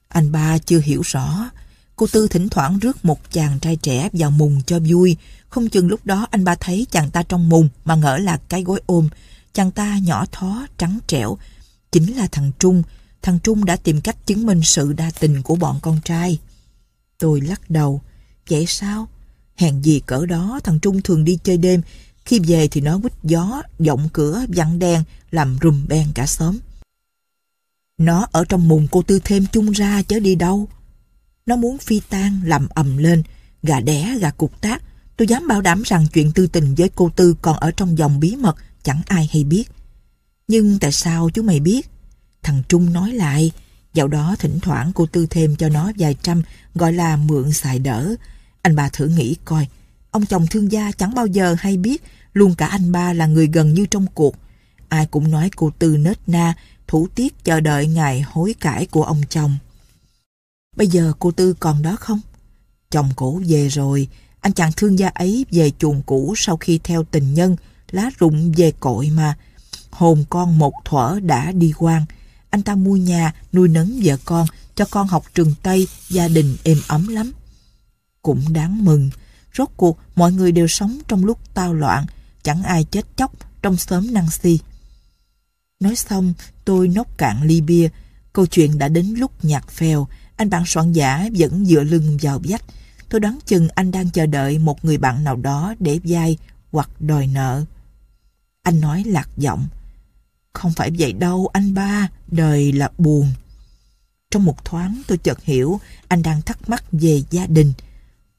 Anh 0.08 0.32
ba 0.32 0.58
chưa 0.58 0.80
hiểu 0.80 1.02
rõ. 1.04 1.50
Cô 1.96 2.06
Tư 2.06 2.28
thỉnh 2.28 2.48
thoảng 2.48 2.78
rước 2.78 3.04
một 3.04 3.30
chàng 3.30 3.58
trai 3.60 3.76
trẻ 3.76 4.08
vào 4.12 4.30
mùng 4.30 4.62
cho 4.66 4.78
vui. 4.88 5.16
Không 5.48 5.68
chừng 5.68 5.88
lúc 5.88 6.06
đó 6.06 6.26
anh 6.30 6.44
ba 6.44 6.54
thấy 6.54 6.86
chàng 6.90 7.10
ta 7.10 7.22
trong 7.22 7.48
mùng 7.48 7.68
mà 7.84 7.94
ngỡ 7.94 8.16
là 8.16 8.36
cái 8.48 8.62
gối 8.62 8.80
ôm. 8.86 9.08
Chàng 9.52 9.70
ta 9.70 9.98
nhỏ 9.98 10.24
thó, 10.32 10.66
trắng 10.78 10.98
trẻo. 11.06 11.38
Chính 11.92 12.16
là 12.16 12.28
thằng 12.32 12.52
Trung, 12.58 12.82
thằng 13.22 13.38
Trung 13.42 13.64
đã 13.64 13.76
tìm 13.76 14.00
cách 14.00 14.26
chứng 14.26 14.46
minh 14.46 14.60
sự 14.64 14.92
đa 14.92 15.10
tình 15.20 15.42
của 15.42 15.56
bọn 15.56 15.78
con 15.82 16.00
trai. 16.04 16.38
Tôi 17.18 17.40
lắc 17.40 17.70
đầu. 17.70 18.00
Vậy 18.50 18.66
sao? 18.66 19.08
Hèn 19.56 19.82
gì 19.82 20.00
cỡ 20.00 20.26
đó 20.26 20.60
thằng 20.64 20.80
Trung 20.80 21.02
thường 21.02 21.24
đi 21.24 21.38
chơi 21.44 21.56
đêm. 21.56 21.82
Khi 22.24 22.38
về 22.38 22.68
thì 22.68 22.80
nó 22.80 22.98
quýt 22.98 23.12
gió, 23.22 23.62
giọng 23.78 24.08
cửa, 24.12 24.44
vặn 24.48 24.78
đèn, 24.78 25.02
làm 25.30 25.58
rùm 25.62 25.86
beng 25.88 26.06
cả 26.14 26.26
xóm. 26.26 26.58
Nó 27.98 28.26
ở 28.32 28.44
trong 28.44 28.68
mùng 28.68 28.88
cô 28.90 29.02
Tư 29.02 29.20
thêm 29.24 29.46
chung 29.52 29.70
ra 29.70 30.02
chớ 30.02 30.20
đi 30.20 30.34
đâu. 30.34 30.68
Nó 31.46 31.56
muốn 31.56 31.78
phi 31.78 32.00
tan, 32.08 32.40
làm 32.44 32.68
ầm 32.68 32.96
lên, 32.96 33.22
gà 33.62 33.80
đẻ, 33.80 34.18
gà 34.20 34.30
cục 34.30 34.60
tác. 34.60 34.82
Tôi 35.16 35.28
dám 35.28 35.48
bảo 35.48 35.60
đảm 35.60 35.82
rằng 35.82 36.06
chuyện 36.12 36.32
tư 36.32 36.46
tình 36.46 36.74
với 36.74 36.90
cô 36.94 37.10
Tư 37.16 37.34
còn 37.42 37.56
ở 37.56 37.70
trong 37.70 37.98
dòng 37.98 38.20
bí 38.20 38.36
mật, 38.36 38.56
chẳng 38.82 39.02
ai 39.06 39.28
hay 39.32 39.44
biết. 39.44 39.64
Nhưng 40.48 40.78
tại 40.78 40.92
sao 40.92 41.30
chú 41.34 41.42
mày 41.42 41.60
biết? 41.60 41.88
Thằng 42.42 42.62
Trung 42.68 42.92
nói 42.92 43.12
lại, 43.12 43.52
dạo 43.94 44.08
đó 44.08 44.36
thỉnh 44.38 44.60
thoảng 44.60 44.92
cô 44.94 45.06
Tư 45.06 45.26
thêm 45.30 45.56
cho 45.56 45.68
nó 45.68 45.92
vài 45.98 46.16
trăm, 46.22 46.42
gọi 46.74 46.92
là 46.92 47.16
mượn 47.16 47.52
xài 47.52 47.78
đỡ. 47.78 48.14
Anh 48.62 48.76
ba 48.76 48.88
thử 48.88 49.06
nghĩ 49.06 49.36
coi, 49.44 49.68
ông 50.10 50.26
chồng 50.26 50.46
thương 50.46 50.72
gia 50.72 50.92
chẳng 50.92 51.14
bao 51.14 51.26
giờ 51.26 51.56
hay 51.58 51.76
biết, 51.76 52.02
luôn 52.32 52.54
cả 52.54 52.66
anh 52.66 52.92
ba 52.92 53.12
là 53.12 53.26
người 53.26 53.46
gần 53.46 53.74
như 53.74 53.86
trong 53.86 54.06
cuộc. 54.14 54.36
Ai 54.88 55.06
cũng 55.06 55.30
nói 55.30 55.50
cô 55.56 55.70
Tư 55.78 55.96
nết 55.96 56.18
na, 56.26 56.54
thủ 56.86 57.08
tiết 57.14 57.44
chờ 57.44 57.60
đợi 57.60 57.86
ngày 57.86 58.24
hối 58.26 58.54
cải 58.60 58.86
của 58.86 59.02
ông 59.04 59.22
chồng. 59.28 59.56
Bây 60.76 60.86
giờ 60.86 61.12
cô 61.18 61.30
Tư 61.30 61.54
còn 61.60 61.82
đó 61.82 61.96
không? 62.00 62.20
Chồng 62.90 63.10
cổ 63.16 63.40
về 63.46 63.68
rồi, 63.68 64.08
anh 64.40 64.52
chàng 64.52 64.72
thương 64.76 64.98
gia 64.98 65.08
ấy 65.08 65.46
về 65.50 65.70
chuồng 65.78 66.02
cũ 66.02 66.34
sau 66.36 66.56
khi 66.56 66.80
theo 66.84 67.04
tình 67.04 67.34
nhân, 67.34 67.56
lá 67.90 68.10
rụng 68.18 68.52
về 68.56 68.72
cội 68.80 69.10
mà. 69.10 69.36
Hồn 69.90 70.24
con 70.30 70.58
một 70.58 70.74
thuở 70.84 71.20
đã 71.22 71.52
đi 71.52 71.72
quan, 71.78 72.04
anh 72.50 72.62
ta 72.62 72.74
mua 72.74 72.96
nhà, 72.96 73.34
nuôi 73.52 73.68
nấng 73.68 74.00
vợ 74.04 74.16
con, 74.24 74.46
cho 74.74 74.84
con 74.90 75.06
học 75.06 75.24
trường 75.34 75.54
Tây, 75.62 75.88
gia 76.08 76.28
đình 76.28 76.56
êm 76.62 76.78
ấm 76.86 77.08
lắm. 77.08 77.32
Cũng 78.22 78.52
đáng 78.52 78.84
mừng, 78.84 79.10
rốt 79.58 79.68
cuộc 79.76 79.98
mọi 80.16 80.32
người 80.32 80.52
đều 80.52 80.66
sống 80.68 80.98
trong 81.08 81.24
lúc 81.24 81.54
tao 81.54 81.74
loạn, 81.74 82.06
chẳng 82.42 82.62
ai 82.62 82.84
chết 82.84 83.16
chóc 83.16 83.32
trong 83.62 83.76
xóm 83.76 84.12
năng 84.12 84.30
si. 84.30 84.58
Nói 85.80 85.96
xong, 85.96 86.34
tôi 86.64 86.88
nốc 86.88 87.18
cạn 87.18 87.42
ly 87.42 87.60
bia, 87.60 87.88
câu 88.32 88.46
chuyện 88.46 88.78
đã 88.78 88.88
đến 88.88 89.14
lúc 89.18 89.44
nhạt 89.44 89.68
phèo, 89.68 90.08
anh 90.36 90.50
bạn 90.50 90.62
soạn 90.66 90.92
giả 90.92 91.28
vẫn 91.34 91.64
dựa 91.64 91.82
lưng 91.82 92.18
vào 92.22 92.40
vách. 92.44 92.64
Tôi 93.08 93.20
đoán 93.20 93.38
chừng 93.46 93.68
anh 93.74 93.90
đang 93.90 94.10
chờ 94.10 94.26
đợi 94.26 94.58
một 94.58 94.84
người 94.84 94.98
bạn 94.98 95.24
nào 95.24 95.36
đó 95.36 95.74
để 95.78 96.00
vay 96.04 96.38
hoặc 96.72 96.90
đòi 97.00 97.26
nợ. 97.26 97.64
Anh 98.62 98.80
nói 98.80 99.04
lạc 99.06 99.28
giọng. 99.36 99.66
Không 100.52 100.72
phải 100.72 100.90
vậy 100.98 101.12
đâu 101.12 101.50
anh 101.52 101.74
ba, 101.74 102.08
đời 102.26 102.72
là 102.72 102.90
buồn. 102.98 103.32
Trong 104.30 104.44
một 104.44 104.64
thoáng 104.64 105.02
tôi 105.06 105.18
chợt 105.18 105.42
hiểu 105.42 105.80
anh 106.08 106.22
đang 106.22 106.42
thắc 106.42 106.68
mắc 106.68 106.84
về 106.92 107.22
gia 107.30 107.46
đình. 107.46 107.72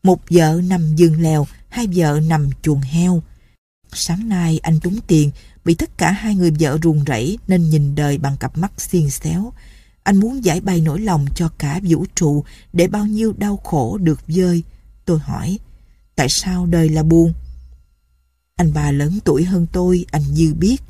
Một 0.04 0.22
vợ 0.30 0.62
nằm 0.64 0.96
giường 0.96 1.22
lèo, 1.22 1.48
hai 1.70 1.88
vợ 1.96 2.20
nằm 2.28 2.50
chuồng 2.62 2.82
heo. 2.82 3.24
Sáng 3.94 4.30
nay 4.30 4.60
anh 4.64 4.80
trúng 4.80 5.00
tiền, 5.08 5.32
bị 5.66 5.75
tất 5.75 5.98
cả 5.98 6.12
hai 6.12 6.36
người 6.36 6.52
vợ 6.60 6.78
ruồng 6.84 7.04
rẫy 7.08 7.38
nên 7.48 7.70
nhìn 7.70 7.96
đời 7.96 8.18
bằng 8.18 8.38
cặp 8.38 8.58
mắt 8.58 8.82
xiên 8.82 9.10
xéo. 9.10 9.54
Anh 10.06 10.18
muốn 10.18 10.46
giải 10.46 10.62
bày 10.62 10.82
nỗi 10.82 11.00
lòng 11.00 11.26
cho 11.36 11.50
cả 11.58 11.80
vũ 11.84 12.06
trụ 12.16 12.44
để 12.74 12.88
bao 12.88 13.06
nhiêu 13.06 13.34
đau 13.38 13.58
khổ 13.58 13.98
được 13.98 14.20
vơi. 14.28 14.64
Tôi 15.06 15.20
hỏi, 15.20 15.60
tại 16.16 16.28
sao 16.30 16.66
đời 16.66 16.90
là 16.90 17.04
buồn? 17.04 17.34
Anh 18.56 18.74
bà 18.74 18.92
lớn 18.92 19.20
tuổi 19.24 19.44
hơn 19.44 19.68
tôi, 19.72 20.06
anh 20.12 20.22
dư 20.22 20.54
biết. 20.54 20.82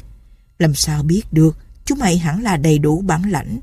Làm 0.60 0.76
sao 0.76 1.04
biết 1.04 1.34
được, 1.34 1.58
chú 1.86 1.96
mày 1.96 2.18
hẳn 2.18 2.44
là 2.44 2.58
đầy 2.58 2.80
đủ 2.80 3.02
bản 3.02 3.32
lãnh. 3.32 3.60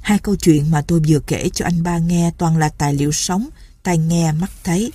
Hai 0.00 0.18
câu 0.18 0.36
chuyện 0.36 0.70
mà 0.70 0.82
tôi 0.82 1.02
vừa 1.08 1.20
kể 1.20 1.48
cho 1.48 1.64
anh 1.64 1.82
ba 1.82 1.98
nghe 1.98 2.30
toàn 2.38 2.56
là 2.56 2.68
tài 2.68 2.94
liệu 2.94 3.12
sống, 3.12 3.48
tai 3.82 3.98
nghe, 3.98 4.32
mắt 4.32 4.50
thấy. 4.64 4.92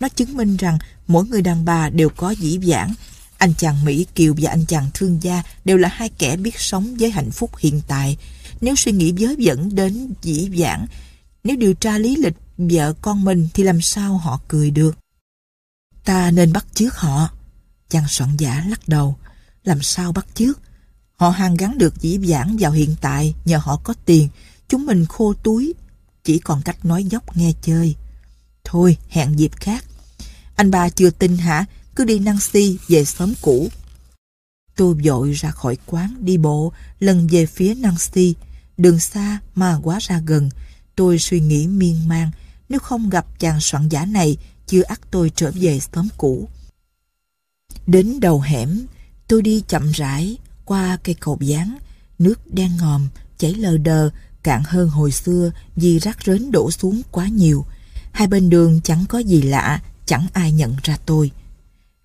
Nó 0.00 0.08
chứng 0.08 0.36
minh 0.36 0.56
rằng 0.56 0.78
mỗi 1.06 1.26
người 1.26 1.42
đàn 1.42 1.64
bà 1.64 1.88
đều 1.88 2.08
có 2.08 2.30
dĩ 2.30 2.58
vãng. 2.62 2.94
Anh 3.44 3.54
chàng 3.54 3.84
Mỹ 3.84 4.06
Kiều 4.14 4.34
và 4.38 4.50
anh 4.50 4.64
chàng 4.66 4.90
thương 4.94 5.22
gia 5.22 5.42
đều 5.64 5.76
là 5.76 5.88
hai 5.92 6.08
kẻ 6.08 6.36
biết 6.36 6.60
sống 6.60 6.96
với 6.98 7.10
hạnh 7.10 7.30
phúc 7.30 7.50
hiện 7.58 7.80
tại. 7.86 8.16
Nếu 8.60 8.74
suy 8.76 8.92
nghĩ 8.92 9.12
giới 9.16 9.36
dẫn 9.38 9.74
đến 9.74 10.12
dĩ 10.22 10.48
vãng, 10.56 10.86
nếu 11.44 11.56
điều 11.56 11.74
tra 11.74 11.98
lý 11.98 12.16
lịch 12.16 12.34
vợ 12.58 12.94
con 13.02 13.24
mình 13.24 13.48
thì 13.54 13.62
làm 13.62 13.80
sao 13.80 14.16
họ 14.16 14.40
cười 14.48 14.70
được? 14.70 14.96
Ta 16.04 16.30
nên 16.30 16.52
bắt 16.52 16.66
chước 16.74 16.96
họ. 16.96 17.30
Chàng 17.88 18.04
soạn 18.08 18.36
giả 18.36 18.64
lắc 18.68 18.88
đầu. 18.88 19.16
Làm 19.64 19.82
sao 19.82 20.12
bắt 20.12 20.26
chước? 20.34 20.60
Họ 21.16 21.30
hàng 21.30 21.56
gắn 21.56 21.78
được 21.78 22.00
dĩ 22.00 22.18
vãng 22.18 22.56
vào 22.60 22.72
hiện 22.72 22.94
tại 23.00 23.34
nhờ 23.44 23.58
họ 23.58 23.80
có 23.84 23.94
tiền. 24.04 24.28
Chúng 24.68 24.86
mình 24.86 25.06
khô 25.06 25.34
túi. 25.42 25.74
Chỉ 26.24 26.38
còn 26.38 26.62
cách 26.62 26.84
nói 26.84 27.04
dốc 27.04 27.36
nghe 27.36 27.52
chơi. 27.62 27.94
Thôi, 28.64 28.96
hẹn 29.08 29.38
dịp 29.38 29.52
khác. 29.56 29.84
Anh 30.56 30.70
ba 30.70 30.88
chưa 30.88 31.10
tin 31.10 31.36
hả? 31.36 31.64
Cứ 31.96 32.04
đi 32.04 32.18
năng 32.18 32.40
si 32.40 32.78
về 32.88 33.04
xóm 33.04 33.32
cũ. 33.42 33.68
Tôi 34.76 34.94
vội 34.94 35.32
ra 35.32 35.50
khỏi 35.50 35.76
quán 35.86 36.14
đi 36.20 36.36
bộ, 36.36 36.72
lần 37.00 37.26
về 37.26 37.46
phía 37.46 37.74
Năng 37.74 37.98
Si, 37.98 38.34
Đường 38.76 39.00
xa 39.00 39.38
mà 39.54 39.78
quá 39.82 39.98
ra 40.00 40.20
gần. 40.26 40.50
Tôi 40.96 41.18
suy 41.18 41.40
nghĩ 41.40 41.66
miên 41.66 42.08
man. 42.08 42.30
Nếu 42.68 42.80
không 42.80 43.10
gặp 43.10 43.26
chàng 43.38 43.60
soạn 43.60 43.88
giả 43.88 44.04
này, 44.04 44.36
chưa 44.66 44.82
ắt 44.82 45.00
tôi 45.10 45.32
trở 45.36 45.50
về 45.54 45.80
xóm 45.80 46.08
cũ. 46.16 46.48
Đến 47.86 48.20
đầu 48.20 48.40
hẻm, 48.40 48.86
tôi 49.28 49.42
đi 49.42 49.62
chậm 49.68 49.90
rãi 49.90 50.36
qua 50.64 50.98
cây 51.04 51.14
cầu 51.20 51.38
dáng, 51.40 51.78
nước 52.18 52.54
đen 52.54 52.70
ngòm, 52.80 53.08
chảy 53.38 53.54
lờ 53.54 53.76
đờ, 53.76 54.10
cạn 54.42 54.62
hơn 54.66 54.88
hồi 54.88 55.12
xưa 55.12 55.50
vì 55.76 55.98
rác 55.98 56.18
rến 56.26 56.50
đổ 56.50 56.70
xuống 56.70 57.02
quá 57.10 57.28
nhiều. 57.28 57.66
Hai 58.12 58.26
bên 58.26 58.50
đường 58.50 58.80
chẳng 58.84 59.04
có 59.08 59.18
gì 59.18 59.42
lạ, 59.42 59.82
chẳng 60.06 60.26
ai 60.32 60.52
nhận 60.52 60.76
ra 60.82 60.98
tôi. 61.06 61.30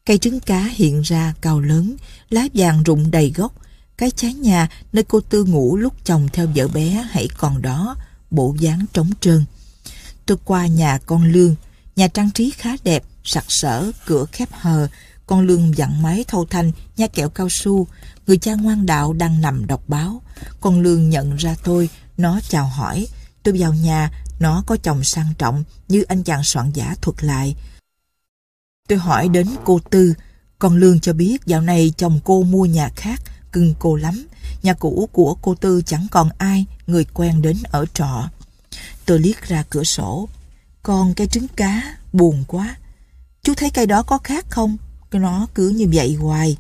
Cây 0.09 0.17
trứng 0.17 0.39
cá 0.39 0.63
hiện 0.63 1.01
ra 1.01 1.33
cao 1.41 1.59
lớn, 1.59 1.95
lá 2.29 2.47
vàng 2.53 2.83
rụng 2.83 3.11
đầy 3.11 3.33
gốc. 3.35 3.53
Cái 3.97 4.11
trái 4.11 4.33
nhà 4.33 4.69
nơi 4.93 5.03
cô 5.03 5.21
Tư 5.21 5.43
ngủ 5.43 5.77
lúc 5.77 5.93
chồng 6.03 6.27
theo 6.33 6.47
vợ 6.55 6.67
bé 6.67 7.05
hãy 7.11 7.27
còn 7.37 7.61
đó, 7.61 7.95
bộ 8.31 8.55
dáng 8.59 8.85
trống 8.93 9.09
trơn. 9.19 9.45
Tôi 10.25 10.37
qua 10.45 10.67
nhà 10.67 10.97
con 11.05 11.23
Lương, 11.23 11.55
nhà 11.95 12.07
trang 12.07 12.31
trí 12.31 12.51
khá 12.51 12.69
đẹp, 12.83 13.03
sặc 13.23 13.45
sỡ, 13.47 13.91
cửa 14.05 14.25
khép 14.31 14.49
hờ. 14.51 14.87
Con 15.27 15.41
Lương 15.41 15.77
dặn 15.77 16.01
máy 16.01 16.25
thâu 16.27 16.45
thanh, 16.45 16.71
nha 16.97 17.07
kẹo 17.07 17.29
cao 17.29 17.49
su. 17.49 17.87
Người 18.27 18.37
cha 18.37 18.55
ngoan 18.55 18.85
đạo 18.85 19.13
đang 19.13 19.41
nằm 19.41 19.67
đọc 19.67 19.83
báo. 19.87 20.21
Con 20.61 20.81
Lương 20.81 21.09
nhận 21.09 21.35
ra 21.35 21.55
tôi, 21.63 21.89
nó 22.17 22.39
chào 22.49 22.67
hỏi. 22.67 23.07
Tôi 23.43 23.55
vào 23.59 23.73
nhà, 23.73 24.11
nó 24.39 24.63
có 24.67 24.77
chồng 24.83 25.03
sang 25.03 25.33
trọng 25.37 25.63
như 25.87 26.01
anh 26.01 26.23
chàng 26.23 26.43
soạn 26.43 26.71
giả 26.71 26.95
thuật 27.01 27.23
lại. 27.23 27.55
Tôi 28.89 28.97
hỏi 28.97 29.29
đến 29.29 29.47
cô 29.63 29.79
Tư, 29.89 30.13
con 30.59 30.75
Lương 30.75 30.99
cho 30.99 31.13
biết 31.13 31.45
dạo 31.45 31.61
này 31.61 31.93
chồng 31.97 32.19
cô 32.23 32.43
mua 32.43 32.65
nhà 32.65 32.89
khác, 32.95 33.21
cưng 33.51 33.73
cô 33.79 33.95
lắm. 33.95 34.27
Nhà 34.63 34.73
cũ 34.73 35.09
của 35.11 35.35
cô 35.41 35.55
Tư 35.55 35.81
chẳng 35.85 36.07
còn 36.11 36.29
ai, 36.37 36.65
người 36.87 37.05
quen 37.13 37.41
đến 37.41 37.57
ở 37.71 37.85
trọ. 37.93 38.29
Tôi 39.05 39.19
liếc 39.19 39.47
ra 39.47 39.63
cửa 39.69 39.83
sổ. 39.83 40.29
con 40.83 41.13
cây 41.13 41.27
trứng 41.27 41.47
cá, 41.47 41.97
buồn 42.13 42.43
quá. 42.47 42.77
Chú 43.43 43.53
thấy 43.57 43.69
cây 43.69 43.85
đó 43.85 44.03
có 44.03 44.17
khác 44.17 44.45
không? 44.49 44.77
Nó 45.11 45.47
cứ 45.55 45.69
như 45.69 45.89
vậy 45.93 46.13
hoài. 46.13 46.57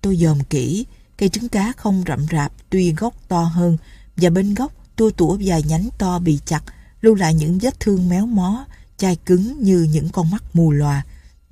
Tôi 0.00 0.16
dòm 0.16 0.44
kỹ, 0.44 0.86
cây 1.18 1.28
trứng 1.28 1.48
cá 1.48 1.72
không 1.76 2.04
rậm 2.06 2.26
rạp, 2.32 2.52
tuy 2.70 2.92
gốc 2.92 3.14
to 3.28 3.42
hơn, 3.42 3.76
và 4.16 4.30
bên 4.30 4.54
gốc 4.54 4.72
tua 4.96 5.10
tủa 5.10 5.36
vài 5.40 5.62
nhánh 5.62 5.88
to 5.98 6.18
bị 6.18 6.38
chặt, 6.44 6.62
lưu 7.00 7.14
lại 7.14 7.34
những 7.34 7.58
vết 7.58 7.80
thương 7.80 8.08
méo 8.08 8.26
mó, 8.26 8.64
chai 8.96 9.16
cứng 9.16 9.62
như 9.62 9.86
những 9.92 10.08
con 10.08 10.30
mắt 10.30 10.42
mù 10.52 10.70
lòa. 10.70 11.04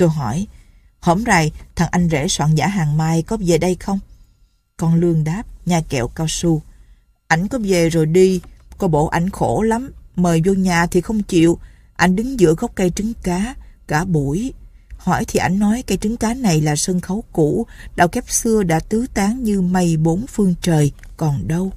Tôi 0.03 0.11
hỏi, 0.11 0.47
hổm 1.01 1.25
rày 1.27 1.53
thằng 1.77 1.88
anh 1.93 2.09
rể 2.09 2.29
soạn 2.29 2.55
giả 2.55 2.67
hàng 2.67 2.97
mai 2.97 3.23
có 3.23 3.37
về 3.41 3.59
đây 3.59 3.75
không? 3.75 3.99
Con 4.77 4.95
Lương 4.95 5.25
đáp, 5.25 5.43
nhà 5.67 5.81
kẹo 5.88 6.09
cao 6.09 6.27
su. 6.29 6.62
Ảnh 7.27 7.49
có 7.49 7.59
về 7.65 7.88
rồi 7.88 8.07
đi, 8.07 8.41
có 8.79 8.88
bộ 8.88 9.07
ảnh 9.07 9.31
khổ 9.31 9.62
lắm, 9.62 9.93
mời 10.17 10.43
vô 10.45 10.53
nhà 10.53 10.87
thì 10.87 11.01
không 11.01 11.23
chịu. 11.23 11.59
ảnh 11.97 12.17
đứng 12.17 12.41
giữa 12.41 12.55
gốc 12.55 12.73
cây 12.75 12.91
trứng 12.91 13.12
cá, 13.23 13.55
cả 13.87 14.05
buổi. 14.05 14.53
Hỏi 14.99 15.25
thì 15.29 15.38
ảnh 15.38 15.59
nói 15.59 15.85
cây 15.87 15.99
trứng 15.99 16.17
cá 16.17 16.35
này 16.35 16.61
là 16.61 16.77
sân 16.77 17.01
khấu 17.01 17.25
cũ, 17.33 17.67
đạo 17.97 18.09
kép 18.09 18.31
xưa 18.31 18.62
đã 18.62 18.81
tứ 18.81 19.07
tán 19.15 19.43
như 19.43 19.61
mây 19.61 19.97
bốn 19.97 20.27
phương 20.27 20.55
trời, 20.62 20.93
còn 21.17 21.49
đâu. 21.49 21.73